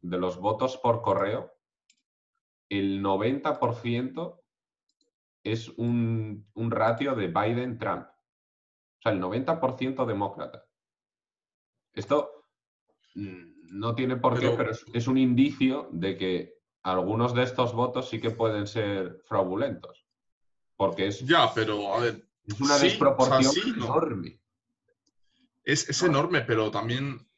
[0.00, 1.52] de los votos por correo,
[2.68, 4.40] el 90%
[5.44, 8.06] es un, un ratio de Biden-Trump.
[8.06, 10.64] O sea, el 90% demócrata.
[11.92, 12.46] Esto
[13.14, 17.42] mm, no tiene por qué, Pero- pero es, es un indicio de que algunos de
[17.44, 20.06] estos votos sí que pueden ser fraudulentos.
[20.76, 23.86] Porque es, Ya, pero a ver, es una sí, desproporción o sea, sí, no.
[23.86, 24.40] enorme.
[25.64, 27.28] es, es enorme, pero también,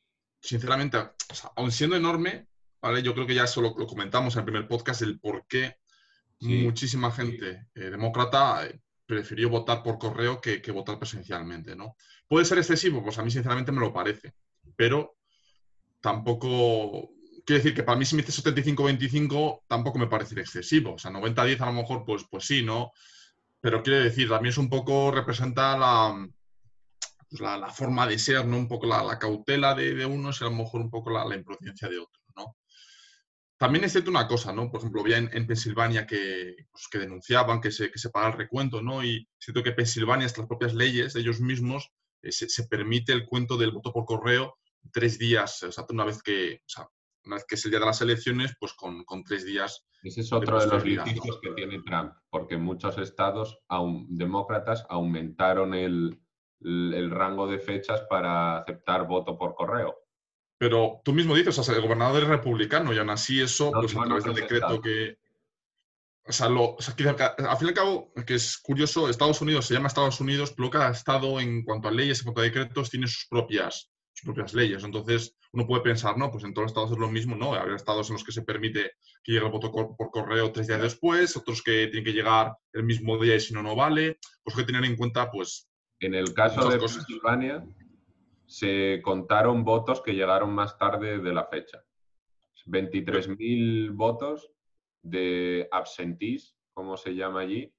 [0.41, 2.49] sinceramente, o sea, aun siendo enorme,
[2.81, 3.03] ¿vale?
[3.03, 5.77] Yo creo que ya eso lo, lo comentamos en el primer podcast, el por qué
[6.41, 11.97] Sí, muchísima gente eh, demócrata eh, prefirió votar por correo que, que votar presencialmente, ¿no?
[12.29, 13.03] ¿Puede ser excesivo?
[13.03, 14.35] Pues a mí sinceramente me lo parece,
[14.77, 15.17] pero
[16.01, 17.11] tampoco...
[17.47, 21.11] Quiero decir que para mí si me dices 75-25 tampoco me parece excesivo, o sea,
[21.11, 22.91] 90-10 a lo mejor pues, pues sí, ¿no?
[23.65, 26.29] Pero quiero decir, también es un poco, representa la,
[27.31, 28.59] pues la, la forma de ser, ¿no?
[28.59, 31.35] Un poco la, la cautela de, de unos y a lo mejor un poco la,
[31.35, 32.59] imprudencia de otros, ¿no?
[33.57, 34.71] También es cierto una cosa, ¿no?
[34.71, 38.33] Por ejemplo, había en, en Pensilvania que, pues, que denunciaban que se, que se el
[38.35, 39.03] recuento, ¿no?
[39.03, 43.25] Y es cierto que Pensilvania, hasta las propias leyes ellos mismos, eh, se, permite el
[43.25, 44.59] cuento del voto por correo
[44.93, 46.61] tres días, o sea, una vez que,
[47.25, 49.87] una vez que es el día de las elecciones, pues con, con tres días.
[50.03, 55.75] Ese es otro de los litigios que tiene Trump, porque muchos estados aun- demócratas aumentaron
[55.75, 56.21] el,
[56.61, 59.97] el- el rango de fechas para aceptar voto por correo.
[60.59, 63.81] Pero tú mismo dices, o sea, el gobernador es republicano y aún así eso, No,
[63.81, 65.19] pues a través no, del decreto que...
[66.27, 67.17] O sea, lo, o sea, que al
[67.59, 70.91] fin y al cabo, que es curioso, Estados Unidos se llama Estados Unidos, pero cada
[70.91, 74.83] estado en cuanto a leyes, en cuanto a decretos, tiene sus propias, sus propias leyes.
[74.85, 77.55] Entonces, uno puede pensar, no, pues en todos los estados es lo mismo, ¿no?
[77.55, 80.81] Habrá estados en los que se permite que llegue el voto por correo tres días
[80.81, 84.19] después, otros que tienen que llegar el mismo día y si no, no vale.
[84.43, 85.69] Pues hay que tener en cuenta, pues,
[86.01, 87.05] En el caso de cosas.
[87.05, 87.65] Pensilvania,
[88.47, 91.85] se contaron votos que llegaron más tarde de la fecha.
[92.67, 94.51] 23.000 votos
[95.03, 97.73] de absentees, como se llama allí,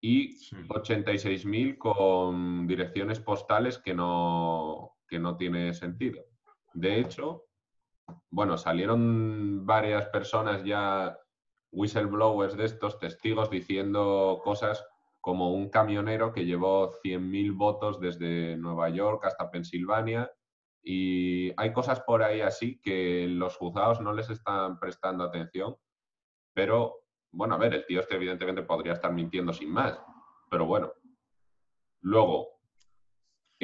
[0.00, 0.56] y Sí.
[0.68, 6.24] 86.000 con direcciones postales que no, que no tiene sentido.
[6.72, 7.44] De hecho,
[8.30, 11.18] bueno, salieron varias personas ya,
[11.70, 14.82] whistleblowers de estos, testigos, diciendo cosas
[15.20, 20.32] como un camionero que llevó 100.000 votos desde Nueva York hasta Pensilvania.
[20.82, 25.76] Y hay cosas por ahí así que los juzgados no les están prestando atención.
[26.54, 30.00] Pero, bueno, a ver, el tío este evidentemente podría estar mintiendo sin más.
[30.48, 30.90] Pero bueno.
[32.00, 32.61] Luego,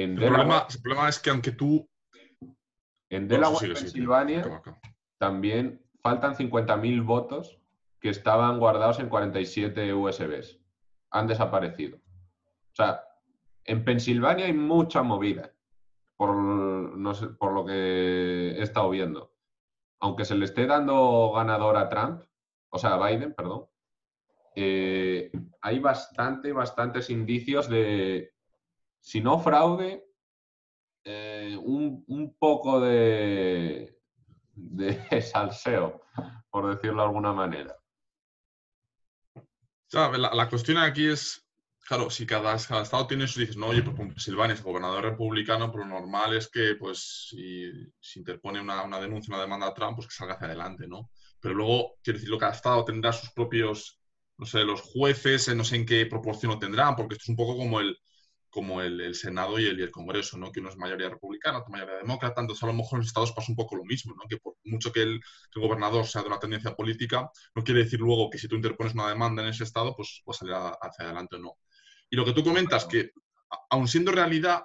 [0.03, 1.89] en el Delaware, problema, el problema es que aunque tú...
[3.09, 3.73] en Bueno, Delaware, sigue.
[3.73, 4.61] Pensilvania,
[5.19, 7.59] también faltan 50.000 votos
[7.99, 10.57] que estaban guardados en 47 USBs.
[11.11, 11.97] Han desaparecido.
[11.97, 13.03] O sea,
[13.65, 15.53] en Pensilvania hay mucha movida,
[16.15, 19.33] por, no sé, por lo que he estado viendo.
[19.99, 22.23] Aunque se le esté dando ganador a Trump,
[22.69, 23.67] o sea, a Biden, perdón,
[24.55, 25.29] eh,
[25.61, 28.31] hay bastante, bastantes indicios de,
[28.99, 30.05] si no fraude,
[31.03, 33.97] eh, un, poco de,
[34.53, 36.01] de salseo,
[36.49, 37.75] por decirlo de alguna manera.
[39.91, 41.47] la, cuestión aquí es,
[41.87, 45.85] claro, si cada, estado tiene sus, dices, no, oye, pues Pensilvania es gobernador republicano, pero
[45.85, 50.07] lo normal es que, pues, si, interpone una, una, denuncia, una demanda a Trump, pues
[50.07, 51.09] que salga hacia adelante, ¿no?
[51.39, 53.99] Pero luego, quiero decir, lo cada estado tendrá sus propios
[54.39, 57.29] no sé, los jueces, eh, no sé en qué proporción lo tendrán, porque esto es
[57.29, 57.97] un poco como el,
[58.49, 60.51] como el, Senado y el, el, Congreso, ¿no?
[60.51, 63.31] que uno es mayoría republicana, otro mayoría demócrata, entonces a lo mejor en los estados
[63.31, 64.27] pasa un poco lo mismo, ¿no?
[64.27, 65.21] que por mucho que el,
[65.55, 69.09] gobernador sea de una tendencia política, no quiere decir luego que si tú interpones una
[69.09, 71.57] demanda en ese estado, pues va a salir hacia adelante o no.
[72.09, 73.11] Y lo que tú comentas, que
[73.69, 74.63] aun siendo realidad,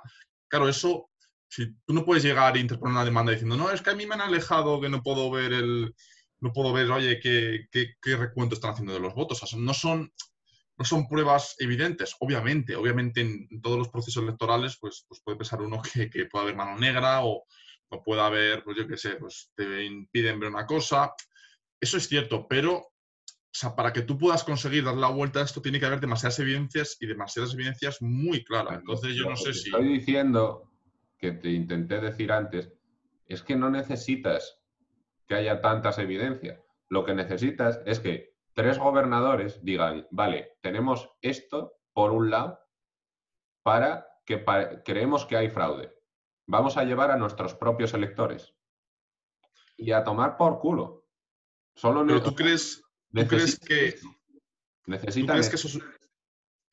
[0.49, 1.11] claro, eso,
[1.49, 4.07] si tú no puedes llegar e interponer una demanda diciendo, no, es que a mí
[4.07, 5.95] me han alejado, que no puedo ver el,
[6.41, 9.43] no puedo ver, oye, qué, qué, recuento están haciendo de los votos.
[9.57, 10.13] no, son,
[10.77, 12.77] no son pruebas evidentes, obviamente.
[12.77, 16.57] Obviamente en, todos los procesos electorales pues, pues puede pensar uno que, que puede haber
[16.57, 17.45] mano negra o,
[17.89, 21.13] o puede haber, pues yo qué sé, pues te impiden ver una cosa.
[21.81, 22.77] Eso es cierto, pero
[23.55, 26.01] o sea, para que tú puedas conseguir dar la vuelta a esto, tiene que haber
[26.01, 28.81] demasiadas evidencias y demasiadas evidencias muy claras.
[28.81, 29.69] Entonces, yo no sé si.
[29.69, 30.73] Estoy diciendo,
[31.25, 32.73] que te intenté decir antes,
[33.27, 34.61] es que no necesitas
[35.27, 36.61] que haya tantas evidencias.
[36.91, 42.59] Lo que necesitas es que tres gobernadores digan, vale, tenemos esto por un lado
[43.63, 44.45] para que
[44.85, 45.93] creemos que hay fraude.
[46.47, 48.55] Vamos a llevar a nuestros propios electores
[49.77, 51.07] y a tomar por culo.
[51.75, 53.99] Solo Pero tú crees, ¿tú crees que
[54.87, 55.81] necesitan que esos,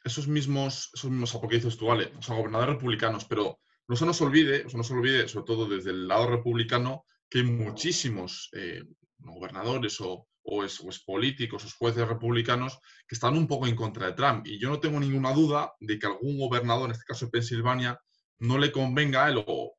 [0.04, 4.70] esos mismos esos mismos tú, vale, son gobernadores republicanos, pero no se nos olvide, no
[4.70, 8.84] se nos olvide, sobre todo desde el lado republicano, que hay muchísimos eh,
[9.18, 14.14] gobernadores o, o, es, políticos o jueces republicanos que están un poco en contra de
[14.14, 14.46] Trump.
[14.48, 18.00] Y yo no tengo ninguna duda de que algún gobernador, en este caso de Pensilvania,
[18.40, 19.76] no le convenga a él o,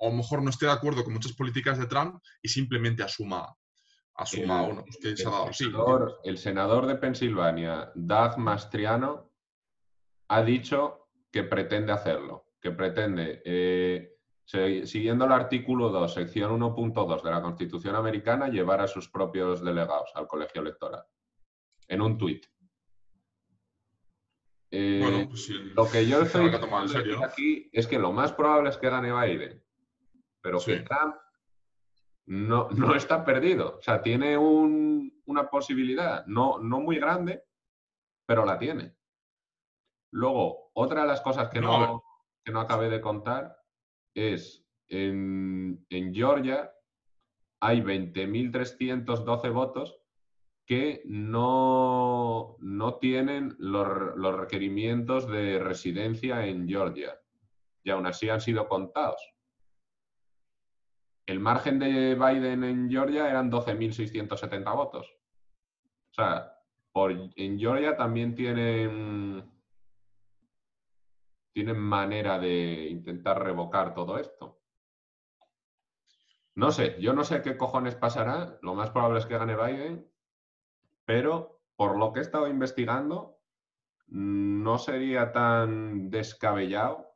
[0.00, 3.54] a lo mejor no esté de acuerdo con muchas políticas de Trump y simplemente asuma,
[4.14, 5.18] asuma el, pues
[5.58, 9.30] senador, el senador de Pensilvania, Doug Mastriano,
[10.28, 14.19] ha dicho que pretende hacerlo, que pretende eh,
[14.50, 20.10] siguiendo el artículo 2, sección 1.2 de la Constitución americana, llevar a sus propios delegados
[20.14, 21.04] al colegio electoral.
[21.86, 22.46] En un tuit.
[24.72, 28.88] Eh, pues lo que yo estoy diciendo aquí es que lo más probable es que
[28.88, 29.64] gane Biden,
[30.40, 31.16] pero que Trump
[32.26, 33.78] no, no, está perdido.
[33.78, 37.44] O sea, tiene una posibilidad, no, no muy grande,
[38.26, 38.96] pero la tiene.
[40.12, 42.04] Luego, otra de las cosas que no,
[42.44, 43.59] que no acabé de contar
[44.14, 46.72] es en, Georgia
[47.60, 49.96] hay 20.312 votos
[50.66, 53.86] que no, no tienen los,
[54.36, 57.18] requerimientos de residencia en Georgia
[57.82, 59.20] y aún así han sido contados.
[61.26, 65.06] El margen de Biden en Georgia eran 12.670 votos.
[66.10, 66.52] O sea,
[66.92, 69.44] por, en Georgia también tienen
[71.52, 74.60] tienen manera de intentar revocar todo esto.
[76.54, 80.10] No sé, yo no sé qué cojones pasará, lo más probable es que gane Biden,
[81.04, 83.38] pero por lo que he estado investigando,
[84.08, 87.14] no sería tan descabellado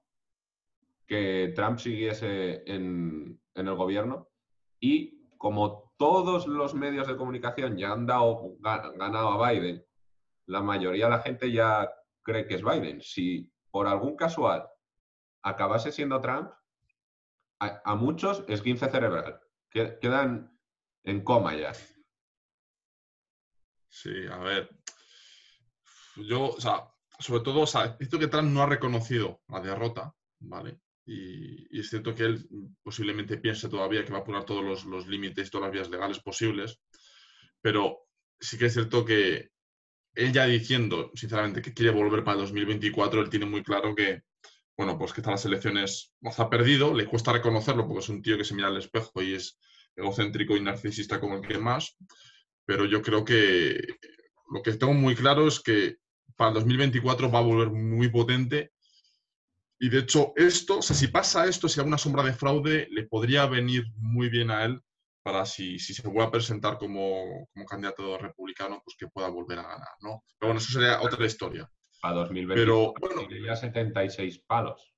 [1.07, 4.31] que Trump siguiese en, el gobierno
[4.81, 9.85] y como todos los medios de comunicación ya han dado ganado a Biden,
[10.47, 11.89] la mayoría de la gente ya
[12.23, 13.01] cree que es Biden.
[13.01, 14.69] Si por algún casual
[15.43, 16.49] acabase siendo Trump,
[17.59, 19.41] a, muchos es 15 cerebral.
[19.69, 20.57] Quedan
[21.03, 21.73] en coma ya.
[23.89, 24.71] Sí, a ver.
[26.15, 30.15] Yo, o sea, sobre todo, o sea, visto que Trump no ha reconocido la derrota,
[30.39, 30.79] ¿vale?
[31.05, 32.49] Y, es cierto que él
[32.81, 36.21] posiblemente piense todavía que va a apurar todos los, los límites, todas las vías legales
[36.21, 36.81] posibles,
[37.61, 38.07] pero
[38.39, 39.51] sí que es cierto que
[40.15, 44.23] él ya diciendo, sinceramente, que quiere volver para el 2024, él tiene muy claro que,
[44.77, 48.37] bueno, pues que las elecciones nos ha perdido, le cuesta reconocerlo porque es un tío
[48.37, 49.59] que se mira al espejo y es
[49.97, 51.97] egocéntrico y narcisista como el que más,
[52.65, 53.81] pero yo creo que
[54.51, 55.97] lo que tengo muy claro es que
[56.37, 58.73] para el 2024 va a volver muy potente
[59.79, 62.89] y de hecho esto, o sea, si pasa esto, si hay una sombra de fraude,
[62.91, 64.81] le podría venir muy bien a él
[65.25, 69.59] para si, si se vuelve a presentar como, como, candidato republicano, pues que pueda volver
[69.59, 70.23] a ganar, ¿no?
[70.39, 71.69] Pero bueno, eso sería otra historia.
[72.03, 74.95] A 2020 Pero bueno, ya 76 palos.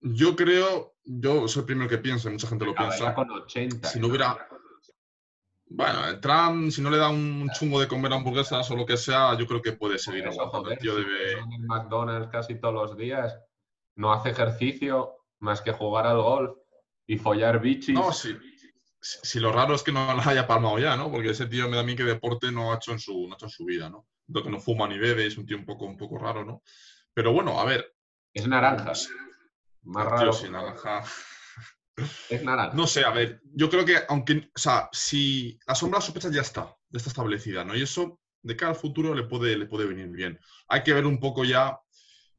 [0.00, 3.12] Yo creo, yo soy el primero que piensa, mucha gente lo piensa.
[3.14, 3.88] con 80.
[3.88, 4.48] Si no hubiera.
[5.66, 8.96] Bueno, el Trump, si no le da un chungo de comer hamburguesas o lo que
[8.96, 10.70] sea, yo creo que puede seguir aguantando.
[10.70, 11.32] El tío debe...
[11.32, 13.36] En McDonald's casi todos los días,
[13.96, 16.56] no hace ejercicio más que jugar al golf
[17.08, 17.94] y follar bichis.
[17.94, 18.38] No, sí.
[19.00, 21.10] Si, lo raro es que no la haya palmado ya, ¿no?
[21.10, 23.34] Porque ese tío me da a mí que deporte no ha hecho en su, no
[23.34, 24.06] ha hecho en su vida, ¿no?
[24.28, 26.62] Lo que no fuma ni bebe, es un tío un poco, un poco raro, ¿no?
[27.14, 27.94] Pero bueno, a ver.
[28.32, 28.92] Es naranja.
[29.82, 30.32] Más raro.
[30.50, 31.02] naranja.
[32.30, 32.76] Es naranja.
[32.76, 36.32] No sé, a ver, yo creo que aunque, o sea, si la sombra de sospechas
[36.32, 37.74] ya está, ya está establecida, ¿no?
[37.74, 40.38] Y eso de cara al futuro le puede, le puede venir bien.
[40.68, 41.80] Hay que ver un poco ya,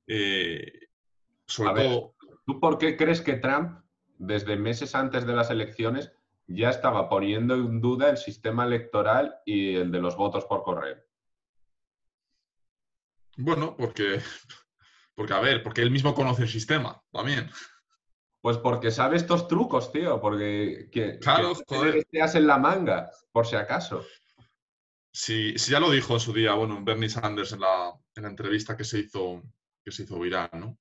[0.07, 0.87] eh,
[1.45, 2.15] sobre todo...
[2.45, 3.83] ¿Tú por qué crees que Trump,
[4.17, 6.13] desde meses antes de las elecciones,
[6.49, 10.97] ya estaba poniendo en duda el sistema electoral y el de los votos por correo?
[13.37, 14.21] Bueno, porque
[15.15, 17.49] porque, a ver, porque él mismo conoce el sistema también.
[18.41, 23.55] Pues porque sabe estos trucos, tío, porque que, claro, que en la manga, por si
[23.55, 24.05] acaso.
[25.11, 28.29] Sí, sí, ya lo dijo en su día, bueno, Bernie Sanders en la, en la
[28.29, 29.43] entrevista que se hizo,
[29.83, 30.77] que se hizo viral, ¿no?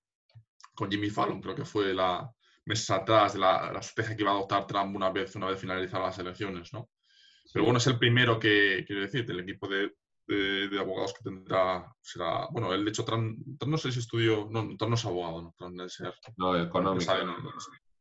[0.75, 2.33] Con Jimmy Fallon, creo que fue la
[2.69, 5.59] meses atrás de la, la, estrategia que iba a adoptar Trump una vez, una vez
[5.59, 6.91] finalizadas las elecciones, ¿no?
[7.53, 9.91] Pero bueno, es el primero que, quiero decir, del equipo de,
[10.29, 13.05] de, abogados que tendrá, será, bueno, él de hecho,
[13.67, 15.55] no sé si estudió, no, no es abogado, ¿no?
[15.57, 17.25] Tran de ser, no, económicas.
[17.25, 17.37] No,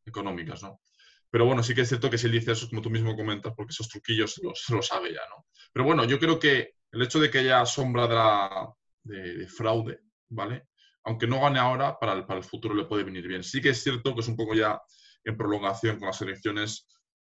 [0.06, 0.82] económicas, ¿no?
[1.30, 3.53] Pero bueno, sí que es cierto que si él dice eso, como tú mismo comentas,
[3.56, 5.45] porque esos truquillos se lo, sabe ya, ¿no?
[5.73, 9.99] Pero bueno, yo creo que el hecho de que haya sombra de, la, de, fraude,
[10.30, 10.67] ¿vale?
[11.08, 13.43] Aunque no gane ahora, para el, para el futuro le puede venir bien.
[13.43, 14.80] Sí que es cierto que es un poco ya
[15.24, 16.88] en prolongación con las elecciones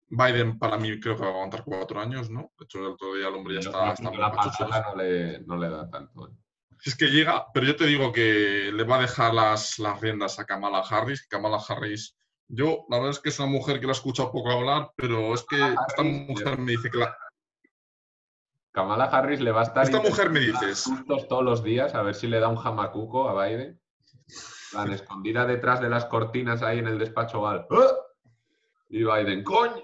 [0.10, 2.52] Biden para mí creo que va a aguantar cuatro años, ¿no?
[2.58, 3.94] De hecho, el otro día el hombre ya está...
[3.94, 4.12] está
[4.68, 6.28] la no le, no le, da tanto.
[6.28, 6.32] ¿eh?
[6.84, 10.40] Es que llega, pero yo te digo que le va a dejar las, las riendas
[10.40, 11.28] a Kamala Harris.
[11.28, 14.52] Kamala Harris, yo la verdad es que es una mujer que la he escuchado poco
[14.52, 17.16] hablar, pero es que esta mujer me dice que la...
[18.72, 19.84] Kamala Harris le va a estar...
[19.84, 20.90] Esta mujer me dices...
[21.28, 23.80] todos los días a ver si le da un jamacuco a Biden.
[24.74, 27.66] La escondida detrás de las cortinas ahí en el despacho Val.
[28.90, 29.84] Y Biden, coño.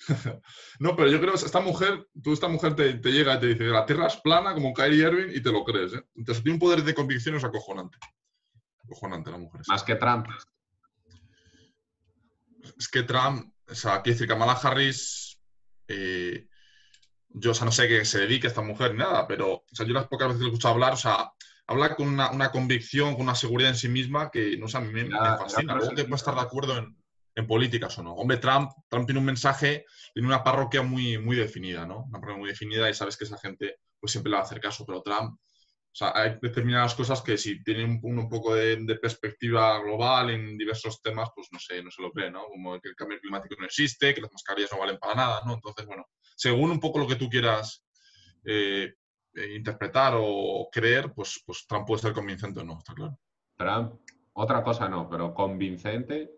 [0.78, 3.64] no, pero yo creo que esta mujer, tú esta mujer te, llega y te dice,
[3.64, 5.94] la tierra es plana como Kyrie Irving y te lo crees.
[5.94, 6.04] ¿eh?
[6.14, 7.98] Entonces tiene un poder de convicción acojonante.
[8.84, 9.60] Acojonante la mujer.
[9.68, 10.26] Más que Trump.
[12.78, 15.38] Es que Trump, o sea, quiere decir, Kamala Harris,
[15.88, 16.48] eh,
[17.32, 19.64] yo, o sea, no sé qué se dedique a esta mujer ni nada, pero, o
[19.72, 21.30] sea, yo las pocas veces que he escuchado hablar, o sea,
[21.66, 24.92] habla con una, convicción, con una seguridad en sí misma que, no sé, a mí
[24.92, 25.74] me, fascina.
[25.74, 26.96] Luego que puede estar de acuerdo en,
[27.34, 28.14] en políticas o no.
[28.14, 32.04] Hombre, Trump, Trump tiene un mensaje, tiene una parroquia muy, muy definida, ¿no?
[32.04, 34.60] Una parroquia muy definida y sabes que esa gente pues siempre le va a hacer
[34.60, 35.38] caso, pero Trump,
[35.92, 40.56] o sea, hay determinadas cosas que si tienen un, un poco de, perspectiva global en
[40.56, 42.46] diversos temas, pues no sé, no se lo cree, ¿no?
[42.46, 45.54] Como que el cambio climático no existe, que las mascarillas no valen para nada, ¿no?
[45.54, 46.06] Entonces, bueno,
[46.40, 47.84] según un poco lo que tú quieras
[48.44, 48.94] eh,
[49.34, 53.18] eh, interpretar o creer, pues, pues Trump puede ser convincente o no, está claro.
[53.58, 54.00] Trump,
[54.32, 56.30] otra cosa no, pero convincente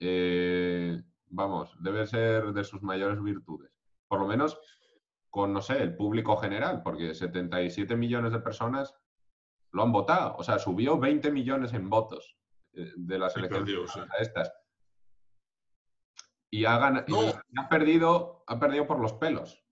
[0.00, 3.70] eh, vamos, debe ser de sus mayores virtudes.
[4.08, 4.58] Por lo menos
[5.28, 8.94] con, no sé, el público general, porque 77 millones de personas
[9.72, 10.34] lo han votado.
[10.38, 12.38] O sea, subió 20 millones en votos
[12.72, 14.50] eh, de las elecciones a estas.
[16.50, 19.62] Y, ha, ha, perdido, ha perdido por los pelos.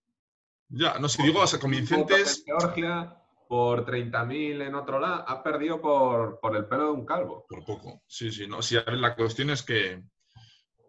[0.68, 2.44] Ya, no sé, digo, o convincentes.
[2.44, 7.46] Georgia, por 30.000 en otro lado, ha perdido por, por, el pelo de un calvo.
[7.48, 8.46] Por poco, sí, sí.
[8.46, 10.02] No, sí, a ver, la cuestión es que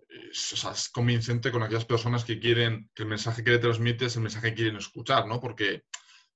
[0.09, 4.23] es, convincente con aquellas personas que quieren, que el mensaje que le transmite es el
[4.23, 5.39] mensaje que quieren escuchar, ¿no?
[5.39, 5.83] Porque,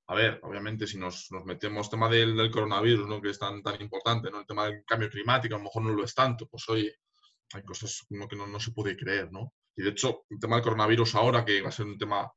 [0.07, 3.21] a ver, obviamente si nos, nos metemos tema del, del, coronavirus, ¿no?
[3.21, 4.39] Que es tan, tan importante, ¿no?
[4.39, 6.95] El tema del cambio climático, a lo mejor no lo es tanto, pues oye,
[7.55, 9.53] hay cosas que no, se puede creer, ¿no?
[9.75, 12.31] Y de hecho, el tema del coronavirus ahora, que va a ser un tema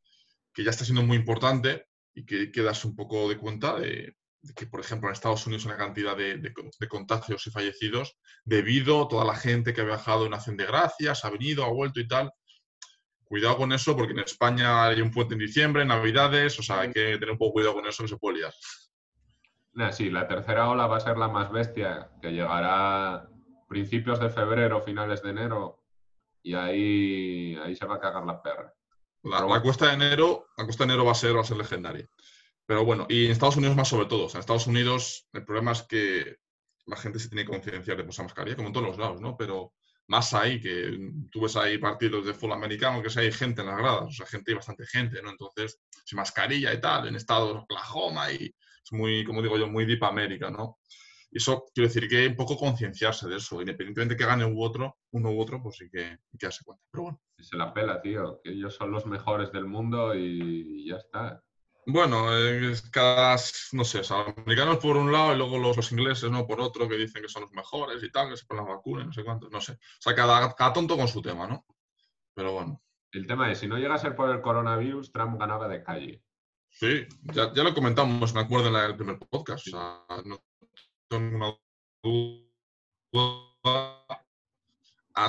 [0.52, 3.78] que ya está siendo muy importante y que hay que darse un poco de cuenta
[3.78, 4.16] de,
[4.54, 6.52] que, por ejemplo, en Estados Unidos una cantidad de,
[6.88, 11.24] contagios y fallecidos debido a toda la gente que ha viajado en Acción de Gracias,
[11.24, 12.30] ha venido, ha vuelto y tal.
[13.24, 16.92] Cuidado con eso, porque en España hay un puente en diciembre, Navidades, o sea, hay
[16.92, 19.92] que tener un poco cuidado con eso, que se puede liar.
[19.92, 23.28] sí, la tercera ola va a ser la más bestia, que llegará
[23.66, 25.82] principios de febrero, finales de enero,
[26.42, 28.72] y ahí, ahí se va a cagar la perra.
[29.22, 31.56] La, la, cuesta de enero, la cuesta de enero va a ser, va a ser
[31.56, 32.08] legendaria.
[32.64, 34.26] Pero bueno, y en Estados Unidos más sobre todo.
[34.26, 36.36] O sea, en Estados Unidos el problema es que
[36.86, 39.36] la gente se tiene que concienciar de usar mascarilla, como en todos los lados, ¿no?
[39.36, 39.72] Pero
[40.08, 43.68] más ahí, que tú ves ahí partidos de fútbol americano, que si hay gente en
[43.68, 45.30] las gradas, o sea, gente, hay bastante gente, ¿no?
[45.30, 49.84] Entonces, sin mascarilla y tal, en estados Oklahoma y es muy, como digo yo, muy
[49.84, 50.78] deep América, ¿no?
[51.30, 55.30] Eso quiero decir que un poco concienciarse de eso, independientemente que gane u otro, uno
[55.30, 56.82] u otro, pues sí que, que darse cuenta.
[56.90, 57.20] Pero bueno.
[57.38, 61.42] Se la pela, tío, que ellos son los mejores del mundo y ya está.
[61.88, 62.26] Bueno,
[62.90, 63.36] cada,
[63.72, 66.88] no sé, los americanos por un lado y luego los, los, ingleses no por otro,
[66.88, 69.22] que dicen que son los mejores y tal, que se ponen las vacunas, no sé
[69.22, 69.72] cuánto, no sé.
[69.72, 71.64] O sea, cada, cada tonto con su tema, ¿no?
[72.34, 72.82] Pero bueno.
[73.12, 76.24] El tema es, si no llega a ser por el coronavirus, Trump ganaba de calle.
[76.70, 79.68] Sí, ya, ya lo comentamos, me acuerdo en el primer podcast.
[79.68, 80.42] O sea, no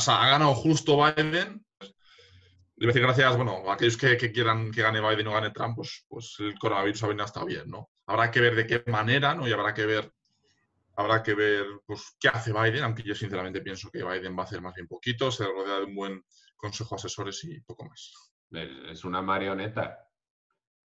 [0.08, 1.66] ha ganado justo Biden
[2.86, 6.36] decir gracias, bueno, a aquellos que, quieran que gane Biden o gane Trump, pues, pues
[6.40, 7.90] el coronavirus ha venido hasta bien, ¿no?
[8.06, 9.48] Habrá que ver de qué manera, ¿no?
[9.48, 10.12] Y habrá que ver,
[10.96, 14.46] habrá que ver, pues, qué hace Biden, aunque yo sinceramente pienso que Biden va a
[14.46, 16.24] hacer más bien poquito, se rodea de un buen
[16.56, 18.32] consejo de asesores y poco más.
[18.52, 20.08] Es una marioneta.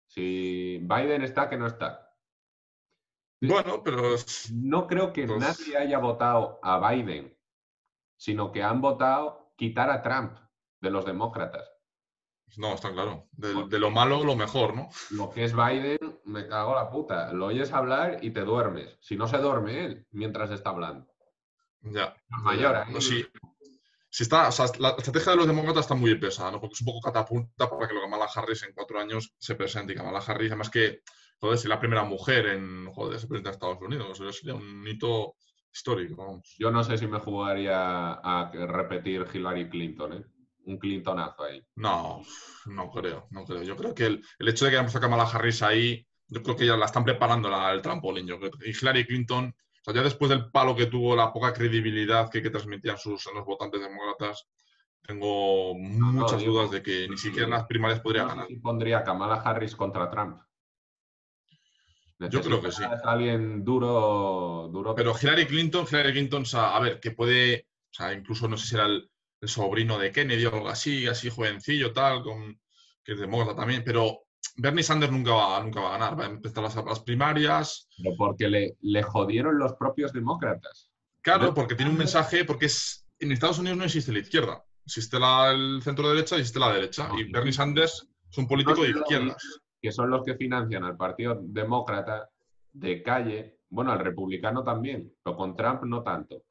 [0.07, 2.08] Si Biden está, que no está.
[3.41, 4.17] Bueno, pero...
[4.53, 7.37] No creo que pues nadie haya votado a Biden,
[8.17, 10.39] sino que han votado quitar a Trump
[10.81, 11.71] de los demócratas.
[12.57, 13.29] No, está claro.
[13.33, 14.89] De, lo malo, lo mejor, ¿no?
[15.11, 17.33] Lo que es Biden, me cago la puta.
[17.33, 18.97] Lo oyes hablar y te duermes.
[19.01, 21.07] Si no se duerme él mientras está hablando.
[21.83, 22.17] Ya.
[22.29, 22.99] Mayor, no,
[24.19, 24.51] si está,
[24.81, 26.61] la estrategia de los demócratas está muy pesada, ¿no?
[26.61, 29.93] Porque es un poco catapulta para que lo Kamala Harris en cuatro años se presente.
[29.93, 31.03] Y Kamala Harris, además que,
[31.39, 34.19] joder, es la primera mujer en, joder, se presenta a Estados Unidos.
[34.19, 35.37] Eso sería un hito
[35.73, 40.25] histórico, Yo no sé si me jugaría a repetir Hillary Clinton, ¿eh?
[40.65, 41.63] un Clintonazo ahí.
[41.77, 42.21] No,
[42.67, 43.63] no creo, no creo.
[43.63, 46.67] Yo creo que el, hecho de que hayamos a Kamala Harris ahí, yo creo que
[46.67, 48.27] ya la están preparando la, el trampolín.
[48.27, 52.31] Yo Y Hillary Clinton, o sea, ya después del palo que tuvo, la poca credibilidad
[52.31, 54.49] que, que transmitían sus, los votantes demócratas,
[55.03, 58.47] tengo muchas dudas de que ni siquiera en las primarias podría ganar.
[58.47, 60.41] Si pondría Kamala Harris contra Trump.
[62.19, 62.83] Yo creo que sí.
[63.05, 64.95] alguien duro, duro.
[64.95, 68.75] Pero Hillary Clinton, Hillary Clinton, a ver, que puede, o sea, incluso no sé si
[68.75, 69.09] era el,
[69.41, 72.61] el sobrino de Kennedy o algo así, así jovencillo, tal, con,
[73.05, 74.27] que es demócrata también, pero
[74.57, 77.89] Bernie Sanders nunca va, nunca va a ganar, va a empezar las, primarias.
[77.97, 80.91] Pero porque le, le jodieron los propios demócratas.
[81.23, 85.19] Claro, porque tiene un mensaje, porque es, en Estados Unidos no existe la izquierda, existe
[85.19, 88.91] la, el centro derecha y existe la derecha, y Bernie Sanders es un político de
[88.91, 89.61] izquierdas.
[89.81, 92.29] Que son los que financian al Partido Demócrata
[92.73, 96.43] de calle, bueno, al republicano también, pero con Trump no tanto.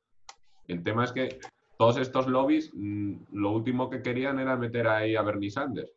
[0.67, 1.39] El tema es que
[1.77, 5.91] todos estos lobbies mm, lo último que querían era meter ahí a Bernie Sanders.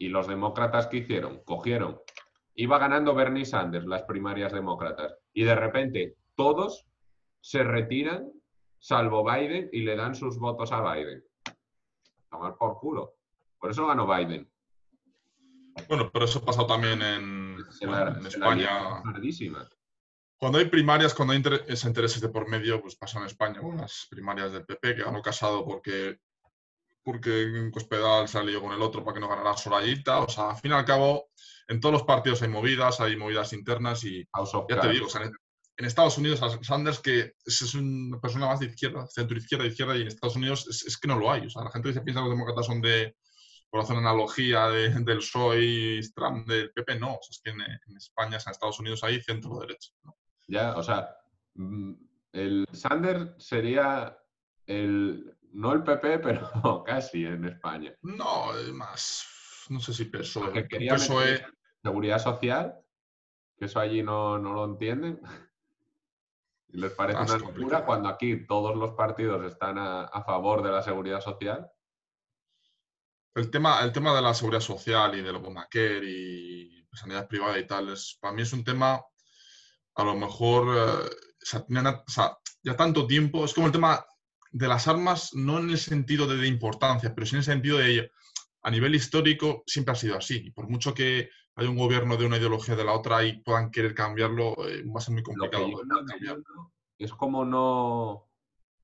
[0.00, 2.00] Y los demócratas que hicieron, cogieron,
[2.54, 6.86] iba ganando Bernie Sanders las primarias demócratas y de repente todos
[7.40, 8.32] se retiran
[8.78, 11.22] salvo Biden y le dan sus votos a Biden.
[12.30, 13.14] Tomar por culo.
[13.58, 14.50] Por eso ganó Biden.
[15.86, 19.02] Bueno, pero eso ha pasado también en, en España.
[20.38, 24.06] Cuando hay primarias, cuando hay intereses de por medio, pues pasa en España con las
[24.08, 26.18] primarias del PP, que ganó Casado porque,
[27.02, 30.20] porque en Cospedal salió con el otro para que no ganara Sorayita.
[30.20, 31.30] O sea, al fin y al cabo,
[31.68, 34.26] en todos los partidos hay movidas, hay movidas internas y
[34.68, 35.06] ya te digo,
[35.76, 40.02] en, Estados Unidos, Sanders, que es una persona más de izquierda, centro izquierda, izquierda, y
[40.02, 41.46] en Estados Unidos es, que no lo hay.
[41.46, 43.16] O sea, la gente se piensa que los demócratas son de,
[43.70, 47.14] por hacer una analogía del PSOE, Trump, del PP, no.
[47.14, 49.90] O sea, es que en, España, en Estados Unidos hay centro derecha.
[50.02, 50.18] ¿no?
[50.48, 51.16] Ya, o sea,
[51.54, 51.92] mm,
[52.32, 54.18] el Sander sería
[54.66, 56.50] el, no el PP, pero
[56.86, 57.94] casi en España.
[58.02, 60.52] No, más, no sé si PSOE.
[60.52, 61.44] Que quería PSOE...
[61.82, 62.78] seguridad social,
[63.56, 65.20] que eso allí no, lo entienden.
[66.68, 70.82] Y les parece una locura cuando aquí todos los partidos están a, favor de la
[70.82, 71.70] seguridad social.
[73.34, 75.40] El tema, el tema de la seguridad social y de lo
[76.02, 79.00] y sanidad privada y tal, es, para mí es un tema
[79.94, 81.10] a lo mejor, eh,
[82.62, 84.04] ya tanto tiempo, es como el tema
[84.50, 87.90] de las armas, no en el sentido de, importancia, pero sí en el sentido de
[87.90, 88.02] ello.
[88.62, 90.42] A nivel histórico siempre ha sido así.
[90.46, 93.70] Y por mucho que haya un gobierno de una ideología de la otra y puedan
[93.70, 95.66] querer cambiarlo, eh, va a ser muy complicado.
[96.98, 98.26] Es como no...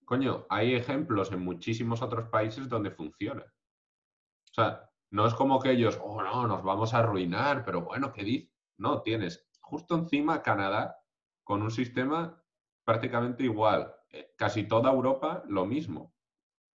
[0.04, 3.42] Coño, hay ejemplos en muchísimos otros países donde funciona.
[3.42, 8.12] O sea, no es como que ellos, oh no, nos vamos a arruinar, pero bueno,
[8.12, 8.50] ¿qué dices?
[8.78, 10.96] No, tienes justo encima Canadá
[11.42, 12.40] con un sistema
[12.84, 13.92] prácticamente igual.
[14.16, 16.14] Eh, casi toda Europa lo mismo.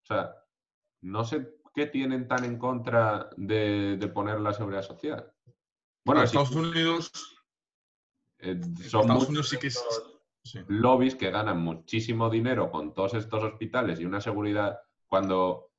[0.01, 0.35] O sea,
[1.01, 5.31] no sé qué tienen tan en contra de, poner la seguridad social.
[6.03, 7.11] Bueno, Estados Unidos.
[8.39, 9.69] Eh, son Estados sí que
[10.67, 15.71] lobbies que ganan muchísimo dinero con todos estos hospitales y una seguridad cuando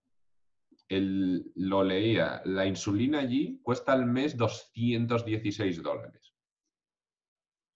[0.90, 6.34] lo leía, la insulina allí cuesta al mes 216 dólares.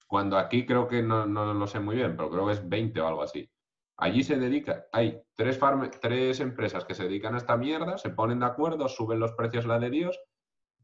[0.06, 3.00] Cuando aquí creo que no, no lo sé muy bien, pero creo que es 20
[3.00, 3.50] o algo así.
[3.96, 5.58] Allí se dedica, hay tres,
[6.00, 9.66] tres empresas que se dedican a esta mierda, se ponen de acuerdo, suben los precios
[9.66, 10.18] la de Dios.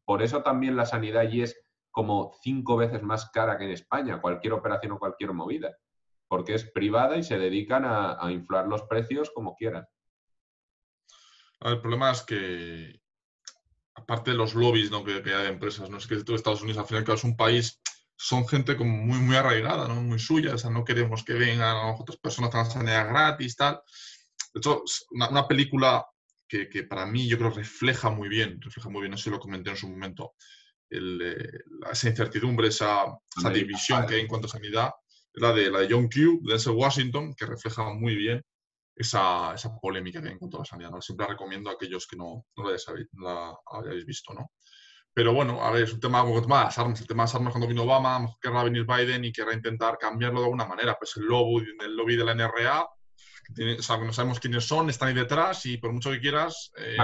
[0.04, 4.20] Por eso también la sanidad allí es como cinco veces más cara que en España,
[4.20, 5.76] cualquier operación o cualquier movida,
[6.28, 9.86] porque es privada y se dedican a, inflar los precios como quieran.
[11.60, 13.00] El problema es que,
[13.94, 15.02] aparte de los lobbies ¿no?
[15.02, 17.80] que, hay de empresas, no es que Estados Unidos al final es un país
[18.20, 20.02] son gente como muy, muy arraigada, ¿no?
[20.02, 23.80] muy suya, o sea, no queremos que vengan otras personas a la sanidad gratis, tal.
[24.52, 26.04] De hecho, una, una película
[26.48, 29.70] que, que, para mí yo creo refleja muy bien, refleja muy bien, eso lo comenté
[29.70, 30.34] en su momento,
[30.90, 31.60] el, eh,
[31.92, 33.04] esa incertidumbre, esa,
[33.36, 34.90] esa división que hay en cuanto a sanidad,
[35.34, 38.44] la de, la de John Q, de ese Washington, que refleja muy bien
[38.96, 40.90] esa, esa, polémica que hay en cuanto a la sanidad.
[40.90, 41.00] ¿no?
[41.00, 44.34] Siempre recomiendo a aquellos que no, no la, hayáis, la hayáis visto.
[44.34, 44.50] ¿no?
[45.18, 47.00] Pero bueno, a ver, es un tema como el tema de las armas.
[47.00, 50.38] El tema de las armas cuando vino Obama, querrá venir Biden y querrá intentar cambiarlo
[50.38, 50.96] de alguna manera.
[50.96, 55.08] Pues el lobby, el lobby de la NRA, o sea, no sabemos quiénes son, están
[55.08, 56.70] ahí detrás y por mucho que quieras...
[56.76, 56.96] Eh,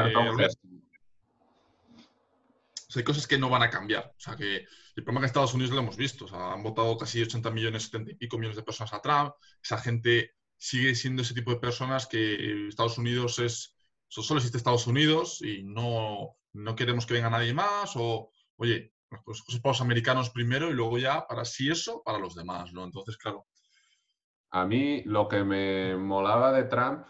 [2.94, 4.12] hay cosas que no van a cambiar.
[4.16, 6.26] O sea, que el problema que en Estados Unidos lo hemos visto.
[6.26, 9.32] O sea, han votado casi 80 millones, 70 y pico millones de personas a Trump.
[9.60, 13.74] Esa gente sigue siendo ese tipo de personas que Estados Unidos es...
[14.06, 18.94] Solo existe Estados Unidos y no, no queremos que venga nadie más, o, oye,
[19.24, 22.72] pues cosas para los americanos primero y luego ya, para sí eso, para los demás,
[22.72, 22.84] ¿no?
[22.84, 23.46] Entonces, claro.
[24.50, 27.06] A mí lo que me molaba de Trump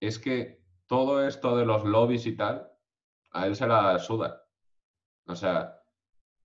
[0.00, 2.68] es que todo esto de los lobbies y tal,
[3.32, 4.42] a él se la suda.
[5.26, 5.78] O sea,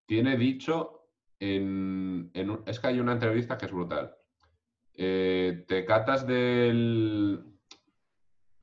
[0.06, 1.10] tiene dicho
[1.40, 2.32] en,
[2.66, 4.16] es que hay una entrevista que es brutal.
[4.94, 7.46] Eh, te catas del...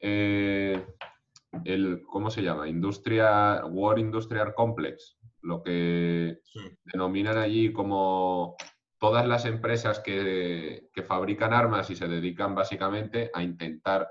[0.01, 0.96] Eh,
[1.65, 2.69] el, ¿cómo se llama?
[2.69, 6.41] Industria, War Industrial Complex, lo que
[6.85, 8.57] denominan allí como
[8.99, 14.11] todas las empresas que, fabrican armas y se dedican básicamente a intentar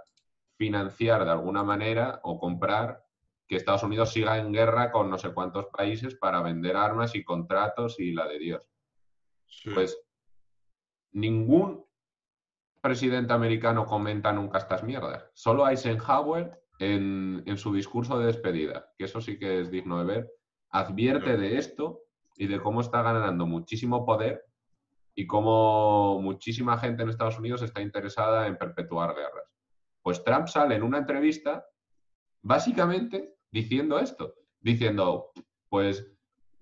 [0.57, 3.03] financiar de alguna manera o comprar
[3.47, 7.23] que Estados Unidos siga en guerra con no sé cuántos países para vender armas y
[7.23, 8.69] contratos y la de Dios.
[9.73, 9.99] Pues
[11.11, 11.85] ningún
[12.81, 15.29] presidente americano comenta nunca estas mierdas.
[15.33, 20.31] Solo Eisenhower en, su discurso de despedida, que eso sí que es digno de ver,
[20.69, 22.01] advierte de esto
[22.35, 24.43] y de cómo está ganando muchísimo poder
[25.15, 29.49] y cómo muchísima gente en Estados Unidos está interesada en perpetuar guerras.
[30.01, 31.65] Pues Trump sale en una entrevista
[32.41, 35.31] básicamente diciendo esto, diciendo,
[35.69, 36.11] pues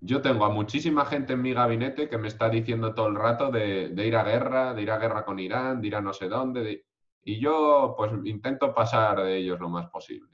[0.00, 3.50] yo tengo a muchísima gente en mi gabinete que me está diciendo todo el rato
[3.50, 6.12] de, de ir a guerra, de ir a guerra con Irán, de ir a no
[6.12, 6.86] sé dónde, de,
[7.24, 10.30] y yo, pues, intento pasar de ellos lo más posible.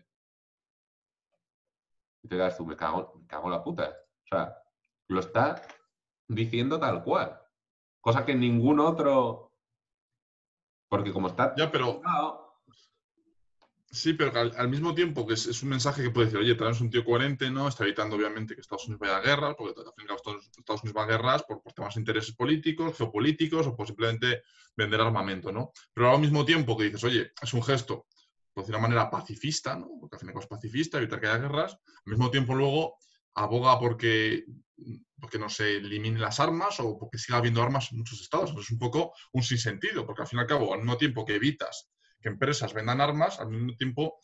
[2.23, 3.97] Y te das tú, me cago, me cago en la puta.
[4.25, 4.57] O sea,
[5.07, 5.63] lo está
[6.27, 7.41] diciendo tal cual.
[8.01, 9.53] Cosa que ningún otro.
[10.89, 11.55] Porque como está.
[11.57, 12.03] Ya, pero.
[13.93, 16.91] Sí, pero al, mismo tiempo que es, un mensaje que puede decir, oye, traemos un
[16.91, 17.67] tío coherente, ¿no?
[17.67, 20.09] Está evitando, obviamente, que Estados Unidos vaya a guerra, porque al fin y
[20.61, 24.43] Estados Unidos va a guerras por, temas de intereses políticos, geopolíticos o por simplemente
[24.77, 25.73] vender armamento, ¿no?
[25.93, 28.07] Pero al mismo tiempo que dices, oye, es un gesto,
[28.53, 29.89] por decir de una manera pacifista, ¿no?
[30.01, 32.97] Porque al fin y es pacifista, evitar que haya guerras, al mismo tiempo luego
[33.35, 34.45] aboga porque,
[35.19, 38.55] porque no se eliminen las armas o porque siga habiendo armas en muchos estados.
[38.57, 41.37] es un poco un sinsentido, porque al fin y al cabo, al mismo tiempo que
[41.37, 41.91] evitas
[42.21, 44.19] que empresas vendan armas, al mismo tiempo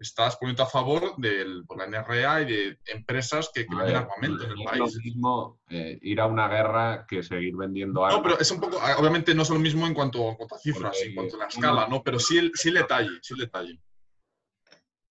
[0.00, 1.44] estás poniendo a favor de
[1.76, 4.82] la NRA y de empresas que, venden armamento en el país.
[4.82, 8.18] Es lo mismo eh, ir a una guerra que seguir vendiendo armas.
[8.18, 11.14] No, pero es un poco, obviamente no es lo mismo en cuanto, a cifras, en
[11.14, 12.02] cuanto a la escala, ¿no?
[12.02, 13.78] Pero sí el, sí el detalle, sí el detalle.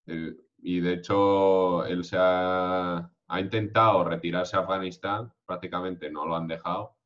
[0.08, 6.36] Eh, y de hecho, él se ha, ha intentado retirarse a Afganistán, prácticamente no lo
[6.36, 7.00] han dejado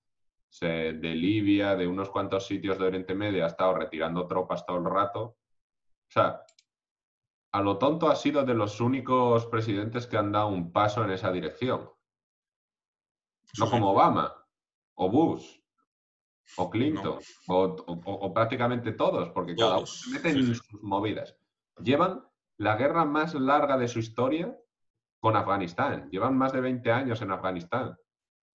[0.61, 4.85] de Libia, de unos cuantos sitios de Oriente Medio, ha estado retirando tropas todo el
[4.85, 5.21] rato.
[5.21, 6.43] O sea,
[7.53, 11.11] a lo tonto ha sido de los únicos presidentes que han dado un paso en
[11.11, 11.87] esa dirección.
[13.59, 14.33] No como Obama,
[14.95, 15.59] o Bush,
[16.57, 21.37] o Clinton, o, prácticamente todos, porque cada uno se mete en sus movidas.
[21.77, 22.27] Llevan
[22.57, 24.57] la guerra más larga de su historia
[25.19, 26.09] con Afganistán.
[26.09, 27.95] Llevan más de 20 años en Afganistán.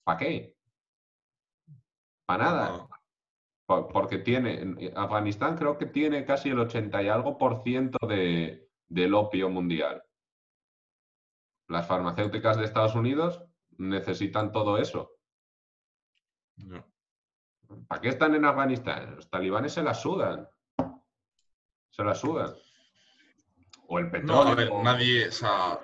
[0.03, 0.57] ¿Para qué?
[2.26, 2.88] Para nada.
[3.64, 9.14] Porque tiene, Afganistán creo que tiene casi el 80 y algo por ciento de, del
[9.14, 10.03] opio mundial.
[11.68, 13.43] Las farmacéuticas de Estados Unidos
[13.76, 15.12] necesitan todo eso.
[17.86, 19.16] ¿Para qué están en Afganistán?
[19.16, 20.49] Los talibanes se la sudan.
[21.91, 22.55] Se la sudan.
[23.89, 24.49] O el No, petróleo.
[24.49, 25.78] a ver, nadie, o sea,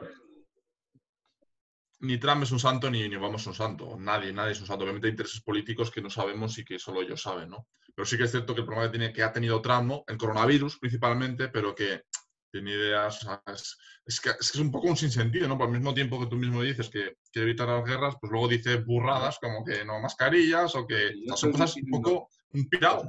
[2.00, 3.96] ni Trump es un santo ni, ni Obama es un santo.
[3.98, 4.84] Nadie, nadie es un santo.
[4.84, 7.68] Obviamente hay intereses políticos que no sabemos y que solo ellos saben, ¿no?
[7.94, 10.04] Pero sí que es cierto que el problema que, tiene, que ha tenido Trump, ¿no?
[10.06, 12.02] El coronavirus principalmente, pero que
[12.54, 13.76] tiene ideas, o sea, es,
[14.06, 15.58] es que, es que es un poco un sinsentido, ¿no?
[15.58, 18.46] Por el mismo tiempo que tú mismo dices que quiere evitar las guerras, pues luego
[18.46, 22.28] dice burradas como que no mascarillas o que Yo o sea, son cosas un poco
[22.52, 23.08] un pirado.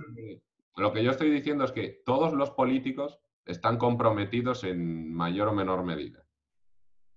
[0.78, 5.54] Lo que yo estoy diciendo es que todos los políticos están comprometidos en mayor o
[5.54, 6.26] menor medida.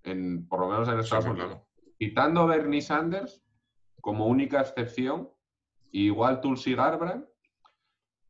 [0.03, 1.49] En, por lo menos en Estados sí, Unidos.
[1.49, 1.67] claro.
[1.97, 3.43] Quitando a Bernie Sanders
[4.01, 5.31] como única excepción,
[5.91, 7.23] igual Tulsi Gabbard,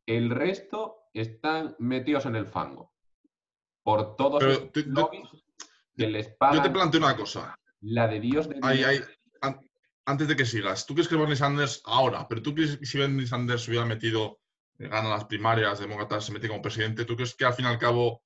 [0.06, 2.90] el resto están metidos en el fango.
[3.82, 5.28] Por todos estos te- te- lobbies
[5.96, 7.54] que les Yo te planteo una cosa.
[7.82, 8.60] la de Dios de
[10.06, 12.98] antes de que sigas, ¿tú crees que Bernie Sanders ahora, pero tú crees que si
[12.98, 14.40] Bernie Sanders hubiera metido,
[14.78, 17.68] eh, gana las primarias, demócratas, se mete como presidente, ¿tú crees que al fin y
[17.68, 18.22] al cabo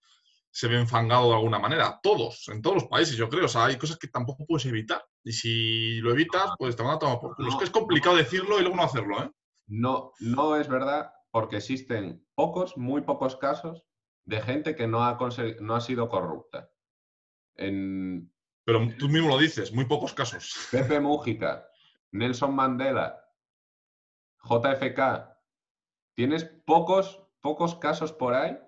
[0.51, 1.99] se ve enfangado de alguna manera?
[2.03, 3.47] Todos, en todos los países, yo creo.
[3.47, 5.05] O sea, hay cosas que tampoco puedes evitar.
[5.25, 7.49] Y si lo evitas, pues te van a tomar por culo.
[7.51, 9.31] es que es complicado decirlo y luego no hacerlo, ¿eh?
[9.67, 13.83] No, no es verdad, porque existen pocos, muy pocos casos
[14.25, 15.19] de gente que no ha,
[15.61, 16.71] no ha sido corrupta.
[17.57, 18.33] En
[18.65, 20.69] Pero tú mismo lo dices, muy pocos casos.
[20.71, 21.69] Pepe Mújica,
[22.13, 23.25] Nelson Mandela,
[24.43, 25.01] JFK,
[26.15, 28.59] tienes pocos, pocos casos por ahí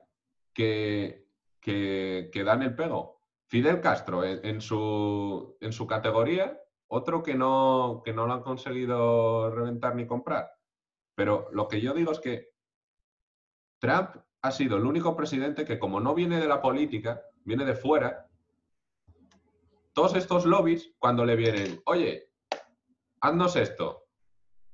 [0.52, 1.28] que,
[1.60, 3.22] que, que dan el pego.
[3.48, 8.42] Fidel Castro, en, en su, en su categoría, otro que no, que no lo han
[8.42, 10.50] conseguido reventar ni comprar.
[11.14, 12.50] Pero lo que yo digo es que
[13.78, 14.16] Trump
[14.46, 18.26] ha sido el único presidente que, como no viene de la política, viene de fuera,
[19.92, 22.30] todos estos lobbies, cuando le vienen, oye,
[23.20, 24.04] haznos esto,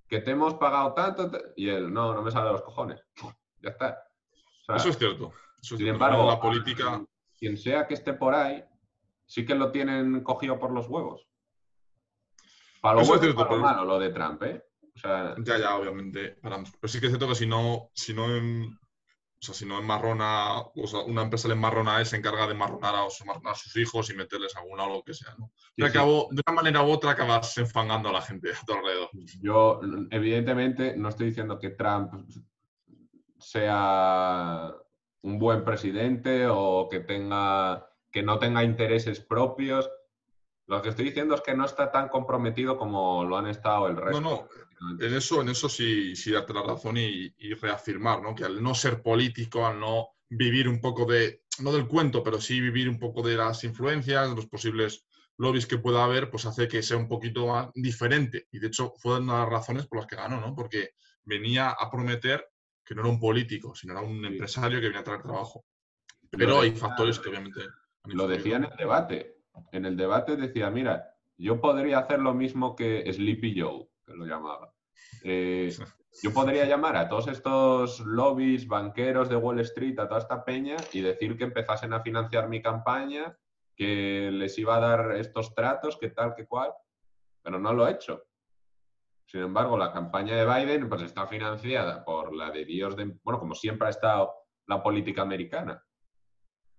[0.08, 3.00] que te hemos pagado tanto, te-", y él, no, no me sale de los cojones.
[3.60, 3.98] Ya está.
[4.62, 5.32] O sea, Eso es cierto.
[5.62, 7.04] Eso es sin embargo, la política.
[7.38, 8.64] quien sea que esté por ahí,
[9.26, 11.26] sí que lo tienen cogido por los huevos.
[12.80, 14.64] Para lo Eso es cierto, para lo pero- malo, lo de Trump, ¿eh?
[14.94, 16.30] O sea, Ya, ya, obviamente.
[16.42, 18.76] para- Pero sí que es cierto que si no, si no en,
[19.42, 22.46] o sea, si no enmarrona, o sea, una empresa le enmarrona a él, se encarga
[22.46, 25.50] de enmarronar a, su- a sus hijos y meterles alguna o lo que sea, ¿no?
[25.56, 25.98] sí, De, sí.
[25.98, 29.08] acabo- de una manera u otra acabas enfangando a la gente a tu alrededor.
[29.40, 29.80] Yo,
[30.12, 32.12] evidentemente, no estoy diciendo que Trump
[33.38, 34.72] sea
[35.22, 39.90] un buen presidente o que tenga que no tenga intereses propios.
[40.66, 43.94] Lo que estoy diciendo es que no está tan comprometido como lo han estado el
[43.96, 44.20] No, resto.
[44.20, 44.48] no,
[45.00, 48.34] en eso, en eso sí, sí darte la razón y, y reafirmar, ¿no?
[48.34, 52.40] Que al no ser político, al no vivir un poco de, no del cuento, pero
[52.40, 55.04] sí vivir un poco de las influencias, de los posibles
[55.38, 58.46] lobbies que pueda haber, pues hace que sea un poquito más diferente.
[58.50, 60.54] Y de hecho fue una de las razones por las que ganó, ¿no?
[60.54, 60.90] Porque
[61.24, 62.46] venía a prometer
[62.84, 65.64] que no era un político, sino era un empresario que venía a traer trabajo.
[66.30, 67.60] Lo Pero hay decía- factores que obviamente...
[68.06, 69.36] Lo decía en el debate.
[69.70, 74.24] En el debate decía, mira, yo podría hacer lo mismo que Sleepy Joe, que lo
[74.26, 74.71] llamaba.
[75.24, 75.72] Eh,
[76.22, 80.76] yo podría llamar a todos estos lobbies, banqueros de Wall Street, a toda esta peña
[80.92, 83.36] y decir que empezasen a financiar mi campaña,
[83.74, 86.72] que les iba a dar estos tratos, que tal, que cual,
[87.42, 88.24] pero no lo he hecho.
[89.26, 93.16] Sin embargo, la campaña de Biden pues, está financiada por la de Dios de...
[93.22, 94.34] Bueno, como siempre ha estado
[94.66, 95.82] la política americana.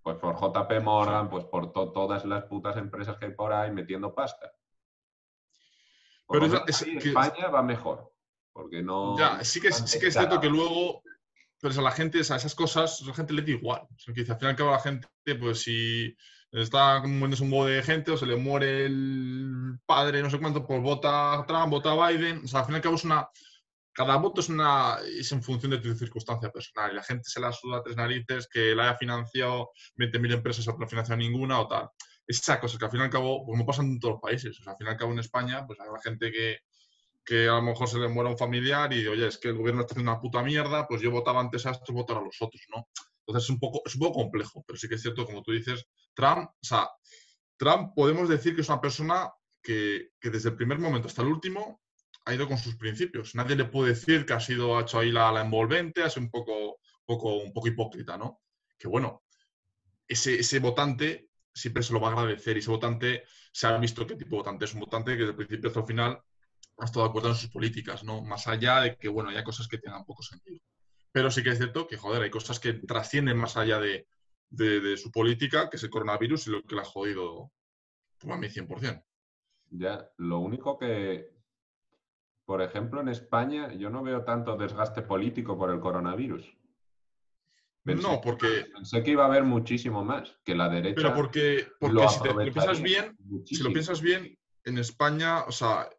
[0.04, 3.72] Pues por JP Morgan, pues por to- todas las putas empresas que hay por ahí
[3.72, 4.52] metiendo pasta.
[6.28, 8.13] Por Pero es que- España va mejor.
[8.54, 9.18] Porque no.
[9.18, 11.02] Ya, sí que, es- sí que es cierto que luego,
[11.60, 13.82] pero a la gente, sea, esas cosas, a la gente le da igual.
[13.82, 15.08] O sea, que al fin y al cabo la gente,
[15.40, 16.16] pues si
[16.52, 20.66] está muriéndose un huevo de gente o se le muere el padre, no sé cuánto,
[20.68, 22.44] pues vota a Trump, vota a Biden.
[22.44, 23.28] O sea, al fin y al cabo es una...
[23.96, 26.92] Cada voto es, una, es en función de tu circunstancia personal.
[26.92, 30.68] Y la gente se la suda a tres narices que la haya financiado 20.000 empresas
[30.68, 31.90] o no financiado ninguna o tal.
[32.26, 34.64] Esa cosa que al fin y al cabo, como pasa en todos los países, o
[34.64, 36.58] sea, al fin y al cabo en España, pues hay la gente que,
[37.26, 39.82] que a lo mejor se le muera un familiar y, oye, es que el gobierno
[39.82, 42.62] está haciendo una puta mierda, pues yo votaba antes a estos, votar a los otros,
[42.70, 42.88] ¿no?
[43.26, 45.52] Entonces es un poco, es un poco complejo, pero sí que es cierto, como tú
[45.52, 46.90] dices, Trump, o sea,
[47.58, 51.30] Trump podemos decir que es una persona que, que desde el primer momento hasta el
[51.30, 51.82] último
[52.26, 53.36] ha ido con sus principios.
[53.36, 56.26] Nadie le puede decir que ha sido, ha hecho ahí la, la envolvente, ha sido
[56.26, 58.42] un poco, poco, un poco hipócrita, ¿no?
[58.78, 59.24] Que bueno,
[60.08, 64.06] ese, ese votante siempre se lo va a agradecer y ese votante se ha visto
[64.08, 66.22] qué tipo de votante es un votante que desde el principio hasta el final
[66.78, 68.22] ha estado de acuerdo en sus políticas, ¿no?
[68.22, 70.60] Más allá de que, bueno, hay cosas que tengan poco sentido.
[71.12, 74.08] Pero sí que es cierto que, joder, hay cosas que trascienden más allá de,
[74.50, 77.52] de, de su política, que es el coronavirus y lo que le ha jodido
[78.20, 79.04] pues, a mí 100%.
[79.72, 81.34] Ya, lo único que,
[82.46, 86.46] por ejemplo, en España yo no veo tanto desgaste político por el coronavirus.
[87.86, 88.68] no, porque.
[88.74, 90.96] Pensé que iba a haber muchísimo más, que la derecha.
[90.96, 95.52] Pero porque, porque si te, lo piensas bien, si lo piensas bien, en España, o
[95.52, 95.90] sea,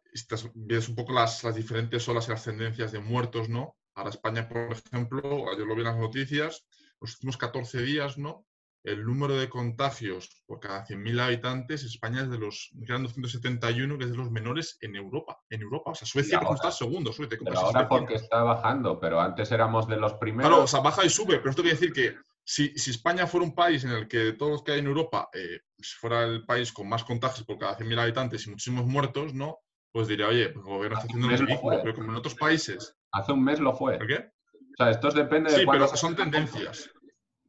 [0.53, 3.75] ves un poco las, las diferentes olas y las tendencias de muertos, ¿no?
[3.95, 6.65] Ahora España, por ejemplo, ayer lo vi en las noticias,
[6.99, 8.45] los últimos 14 días, ¿no?
[8.85, 14.03] el número de contagios por cada 100.000 habitantes, España es de los, eran 271, que
[14.03, 15.39] es de los menores en Europa.
[15.49, 17.11] En Europa, o sea, Suecia como está segundo.
[17.11, 20.49] Suecia, pero ahora porque está bajando, pero antes éramos de los primeros.
[20.49, 23.45] Claro, o sea, baja y sube, pero esto quiere decir que si, si España fuera
[23.45, 25.61] un país en el que todos los que hay en Europa eh,
[25.99, 29.59] fuera el país con más contagios por cada 100.000 habitantes y muchísimos muertos, ¿no?
[29.95, 32.97] Pues diría, oye, pues el gobierno está haciendo un ridículo, pero como en otros países.
[33.13, 33.97] Hace un mes lo fue.
[33.97, 34.29] ¿Por qué?
[34.53, 35.59] O sea, esto depende de.
[35.59, 36.89] Sí, pero son tendencias.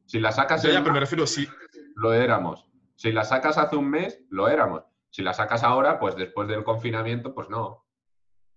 [0.05, 0.63] Si la sacas.
[0.63, 1.45] Ya, pero me refiero, sí.
[1.95, 2.65] Lo éramos.
[2.95, 4.83] Si la sacas hace un mes, lo éramos.
[5.09, 7.85] Si la sacas ahora, pues después del confinamiento, pues no.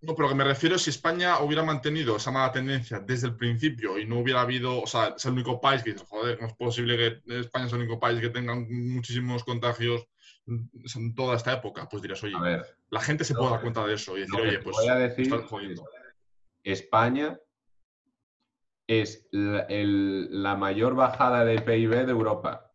[0.02, 3.26] No, pero lo que me refiero es si España hubiera mantenido esa mala tendencia desde
[3.26, 6.40] el principio y no hubiera habido, o sea, es el único país que dice, joder,
[6.40, 10.06] no es posible que España sea el único país que tenga muchísimos contagios
[10.46, 12.34] en toda esta época, pues dirías, oye,
[12.90, 15.32] la gente se puede dar cuenta de eso y decir, oye, pues voy a decir,
[16.62, 17.38] España
[18.86, 22.72] es la, mayor bajada de PIB de Europa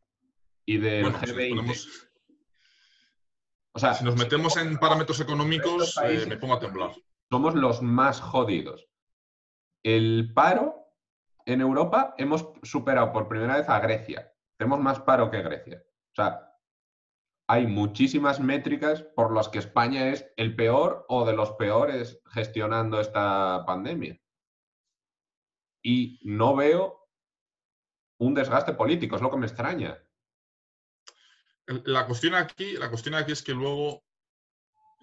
[0.66, 2.10] y del G20.
[3.74, 6.92] o sea, si nos metemos en parámetros económicos, eh, me pongo a temblar.
[7.30, 8.88] Somos los más jodidos.
[9.84, 10.86] El paro
[11.46, 14.32] en Europa hemos superado por primera vez a Grecia.
[14.58, 15.84] Tenemos más paro que Grecia.
[16.12, 16.45] O sea,
[17.48, 23.00] hay muchísimas métricas por las que España es el peor o de los peores gestionando
[23.00, 24.20] esta pandemia
[25.86, 27.08] y no veo
[28.18, 30.02] un desgaste político, es lo que me extraña.
[31.68, 34.04] La cuestión aquí, la cuestión aquí es que luego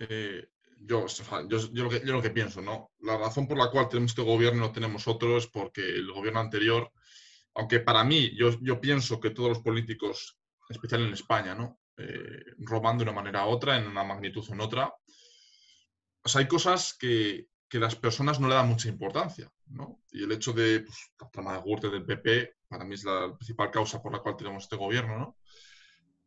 [0.01, 0.49] eh,
[0.80, 1.07] yo,
[1.47, 2.90] yo, lo que, pienso, ¿no?
[2.99, 6.11] La razón por la cual tenemos este gobierno y no tenemos otro es porque el
[6.11, 6.90] gobierno anterior,
[7.55, 10.36] aunque para mí yo, yo pienso que todos los políticos,
[10.68, 11.81] en especial en España, ¿no?
[11.97, 14.93] Eh, roban de una manera u otra, en una magnitud o en otra.
[16.24, 19.51] O sea, hay cosas que, que las personas no le dan mucha importancia.
[19.66, 20.01] ¿no?
[20.11, 23.34] Y el hecho de pues, la trama de Gürtel del PP, para mí es la
[23.36, 25.36] principal causa por la cual tenemos este gobierno, ¿no?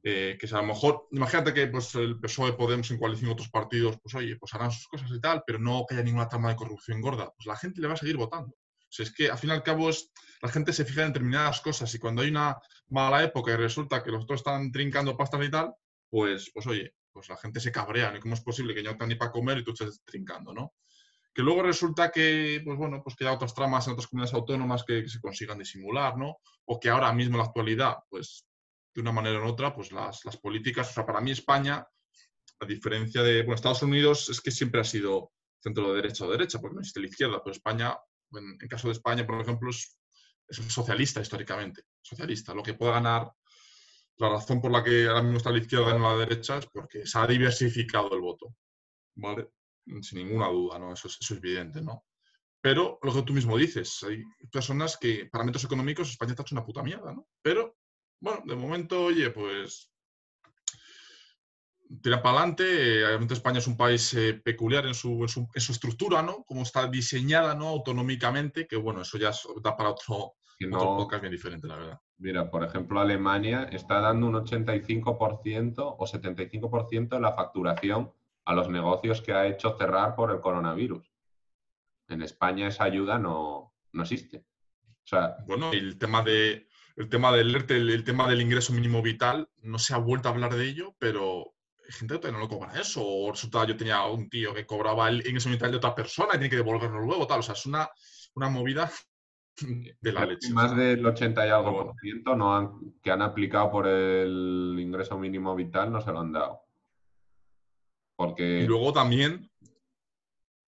[0.08, 3.98] Eh, que a lo mejor, imagínate que pues, el PSOE, Podemos en coalición otros partidos,
[4.02, 6.56] pues oye, pues harán sus cosas y tal, pero no que haya ninguna trama de
[6.56, 8.56] corrupción gorda, pues la gente le va a seguir votando.
[9.00, 11.94] Es que al fin y al cabo es, la gente se fija en determinadas cosas
[11.94, 12.58] y cuando hay una
[12.90, 15.74] mala época y resulta que los otros están trincando pastas y tal,
[16.10, 18.20] pues, pues oye, pues la gente se cabrea, ¿no?
[18.20, 20.74] ¿Cómo es posible que no tengan ni para comer y tú estés trincando, ¿no?
[21.36, 24.86] que luego resulta que, pues bueno, pues que hay otras tramas en otras comunidades autónomas
[24.86, 26.38] que, se consigan disimular, ¿no?
[26.64, 28.48] O que ahora mismo en la actualidad, pues
[28.94, 31.86] de una manera u otra, pues las, políticas, o sea, para mí España,
[32.62, 36.32] a diferencia de, bueno, Estados Unidos es que siempre ha sido centro de derecha o
[36.32, 37.98] derecha, porque no existe la izquierda, pero España,
[38.34, 39.98] en, en caso de España, por ejemplo, es,
[40.48, 42.54] es socialista históricamente, socialista.
[42.54, 43.32] Lo que pueda ganar,
[44.18, 46.68] la razón por la que ahora mismo está la izquierda y no la derecha es
[46.68, 48.56] porque se ha diversificado el voto,
[49.16, 49.50] ¿vale?
[50.02, 50.94] sin ninguna duda, ¿no?
[50.94, 52.06] Eso es, eso es evidente, ¿no?
[52.62, 56.66] Pero lo que tú mismo dices, hay personas que, parámetros económicos, España está hecho una
[56.66, 57.28] puta mierda, ¿no?
[57.42, 57.78] Pero,
[58.20, 59.92] bueno, de momento, oye, pues
[62.02, 63.06] tira para adelante.
[63.06, 66.44] Obviamente España es un país eh, peculiar en su, en, su, en su, estructura, ¿no?
[66.44, 67.68] Como está diseñada, ¿no?
[67.68, 69.32] Autonómicamente, que bueno, eso ya
[69.62, 72.02] da para otro, no, otro podcast bien diferente, la verdad.
[72.18, 78.12] Mira, por ejemplo, Alemania está dando un 85% o 75% de la facturación
[78.46, 81.12] a los negocios que ha hecho cerrar por el coronavirus.
[82.08, 84.46] En España esa ayuda no, existe.
[85.04, 89.50] O sea, bueno, el tema de el tema del el, tema del ingreso mínimo vital,
[89.62, 91.55] no se ha vuelto a hablar de ello, pero
[91.90, 93.06] gente que no lo cobra eso.
[93.06, 96.38] O resulta, yo tenía un tío que cobraba el ingreso vital de otra persona y
[96.38, 97.40] tiene que devolverlo luego, tal.
[97.40, 97.90] O sea, es una,
[98.36, 98.90] una movida
[100.02, 100.52] de la leche.
[100.54, 105.18] Más del 80 y algo por ciento no han, que han aplicado por el ingreso
[105.18, 106.62] mínimo vital no se lo han dado.
[108.16, 108.62] Porque...
[108.62, 109.50] Y luego también...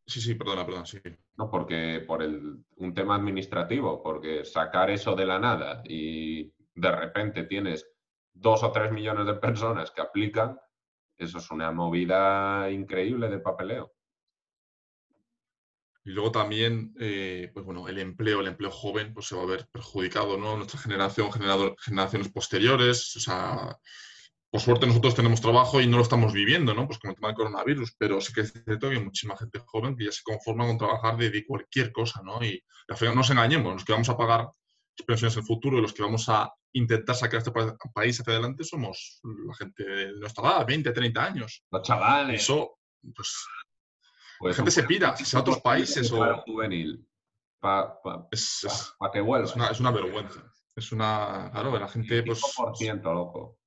[0.06, 1.00] Sí, sí, perdona, perdona, sí.
[1.36, 6.92] No, porque por el, un tema administrativo, porque sacar eso de la nada y de
[6.92, 7.86] repente tienes
[8.34, 10.58] dos o tres millones de personas que aplican,
[11.18, 13.94] eso es una movida increíble de papeleo.
[16.04, 19.48] Y luego también, eh, pues bueno, el empleo, el empleo joven, pues se va a
[19.48, 20.56] ver perjudicado, ¿no?
[20.56, 21.30] Nuestra generación,
[21.80, 23.78] generaciones posteriores, o sea,
[24.50, 26.88] por suerte nosotros tenemos trabajo y no lo estamos viviendo, ¿no?
[26.88, 29.60] Pues con el tema del coronavirus, pero sí que es cierto que hay muchísima gente
[29.60, 32.44] joven que ya se conforma con trabajar de, cualquier cosa, ¿no?
[32.44, 34.48] Y al final no nos engañemos, los que vamos a pagar
[35.08, 37.52] en el futuro y los que vamos a intentar sacar este
[37.94, 41.64] país hacia adelante somos la gente de nuestra edad, 20, 30 años.
[41.72, 42.42] Los chavales.
[42.42, 42.80] Eso,
[43.16, 43.46] pues,
[44.40, 46.44] pues la gente se pira, se a otros países o...
[46.46, 47.08] juvenil.
[48.32, 48.66] es,
[49.12, 50.54] que Es una, es una vergüenza.
[50.76, 51.50] Es una.
[51.52, 52.22] Claro, la gente.
[52.24, 53.60] Pues, 5%, loco.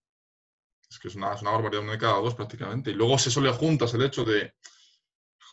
[0.89, 2.91] Es que es una, es una barbaridad, uno de cada dos prácticamente.
[2.91, 4.55] Y luego se eso le juntas el hecho de.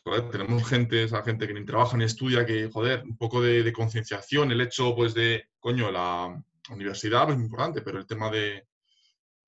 [0.07, 3.61] Joder, tenemos gente, esa gente que ni trabaja ni estudia, que, joder, un poco de,
[3.61, 8.07] de concienciación, el hecho, pues, de, coño, la universidad pues, es muy importante, pero el
[8.07, 8.69] tema de,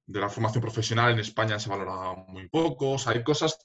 [0.06, 2.92] de la formación profesional en España se valora muy poco.
[2.92, 3.58] O sea, hay cosas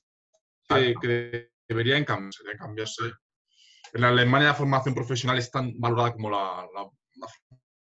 [0.69, 3.03] que, que deberían cambiarse, deberían cambiarse.
[3.93, 7.27] En Alemania la formación profesional es tan valorada como la, la, la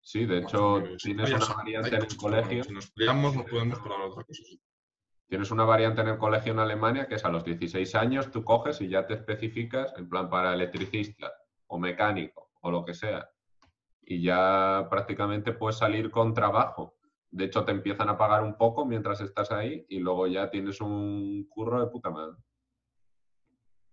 [0.02, 2.64] Sí, de hecho, tienes una variante en el colegio.
[2.64, 4.42] Si nos peleamos, no podemos parar otra cosa.
[5.30, 8.42] Tienes una variante en el colegio en Alemania que es a los 16 años tú
[8.42, 11.32] coges y ya te especificas en plan para electricista
[11.68, 13.30] o mecánico o lo que sea.
[14.02, 16.96] Y ya prácticamente puedes salir con trabajo.
[17.30, 20.80] De hecho, te empiezan a pagar un poco mientras estás ahí y luego ya tienes
[20.80, 22.36] un curro de puta madre.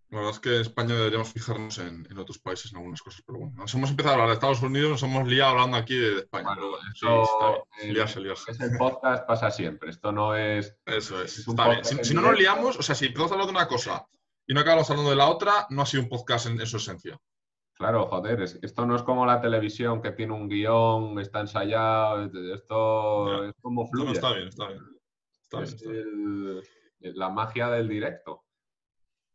[0.10, 3.22] La verdad es que en España deberíamos fijarnos en, en otros países en algunas cosas,
[3.28, 5.98] pero bueno, nos hemos empezado a hablar de Estados Unidos, nos hemos liado hablando aquí
[5.98, 6.46] de España.
[6.56, 7.90] Bueno, sí, eso, está bien.
[7.90, 8.52] eh, Liarse, liarse.
[8.52, 9.90] Es el podcast pasa siempre.
[9.90, 10.78] Esto no es.
[10.86, 11.84] Eso es, está bien.
[12.06, 14.08] Si, no nos liamos, o sea, si empezamos a hablar de una cosa
[14.48, 16.78] y no acabamos hablando de la otra, no ha sido un podcast en, en su
[16.78, 17.20] esencia.
[17.74, 22.24] Claro, joder, es- esto no es como la televisión que tiene un guion, está ensayado.
[22.56, 23.50] Esto Ya.
[23.50, 24.12] es como No, no, fluye.
[24.14, 24.84] está bien, está bien.
[25.44, 26.04] Está bien, es está bien.
[27.02, 28.46] el- la magia del directo.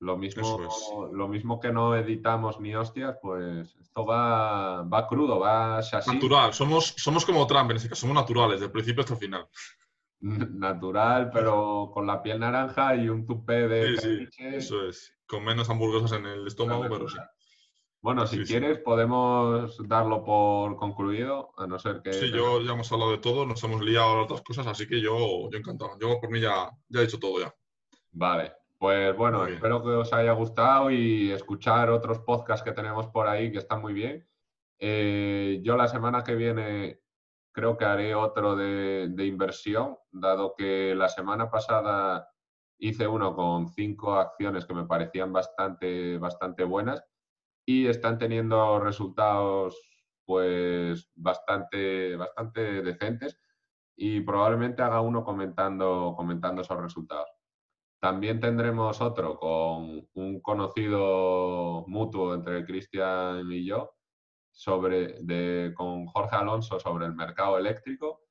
[0.02, 1.12] Lo mismo, es.
[1.12, 6.52] lo mismo que no editamos ni hostias, pues esto va, va crudo, va así, Natural,
[6.52, 9.46] somos, somos como Trump en ese caso, somos naturales, del principio hasta el final.
[10.20, 15.14] natural, pero con la piel naranja y un tupé de Sí, eso es.
[15.24, 17.18] Con menos hamburguesas en el estómago, pero sí.
[18.00, 18.52] Bueno, si Sí, sí.
[18.52, 22.12] quieres podemos darlo por concluido, a no ser que...
[22.12, 25.00] Sí, yo ya hemos hablado de todo, nos hemos liado a otras cosas, así que
[25.00, 25.92] yo, yo encantado.
[26.00, 27.54] Yo por mí ya, ya he dicho todo ya.
[28.10, 33.28] Vale, pues bueno, espero que os haya gustado y escuchar otros podcasts que tenemos por
[33.28, 34.28] ahí que están muy bien.
[34.80, 37.00] Eh, yo la semana que viene
[37.52, 42.28] creo que haré otro de, de inversión, dado que la semana pasada
[42.76, 47.04] hice uno con cinco acciones que me parecían bastante, bastante buenas
[47.64, 49.80] y están teniendo resultados
[50.24, 53.38] pues bastante, bastante decentes
[53.94, 57.31] y probablemente haga uno comentando, comentando esos resultados.
[58.02, 63.94] También tendremos otro con un conocido mutuo entre Cristian y yo,
[64.50, 68.24] sobre, de, con Jorge Alonso sobre el mercado eléctrico,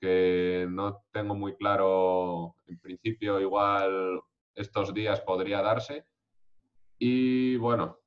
[0.00, 4.20] que no tengo muy claro, en principio igual
[4.54, 6.06] estos días podría darse.
[6.96, 7.98] Y bueno,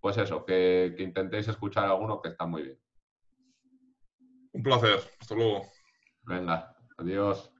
[0.00, 2.78] pues eso, que, que intentéis escuchar alguno que está muy bien.
[4.52, 5.00] Un placer.
[5.20, 5.66] Hasta luego.
[6.22, 7.51] Venga, adiós.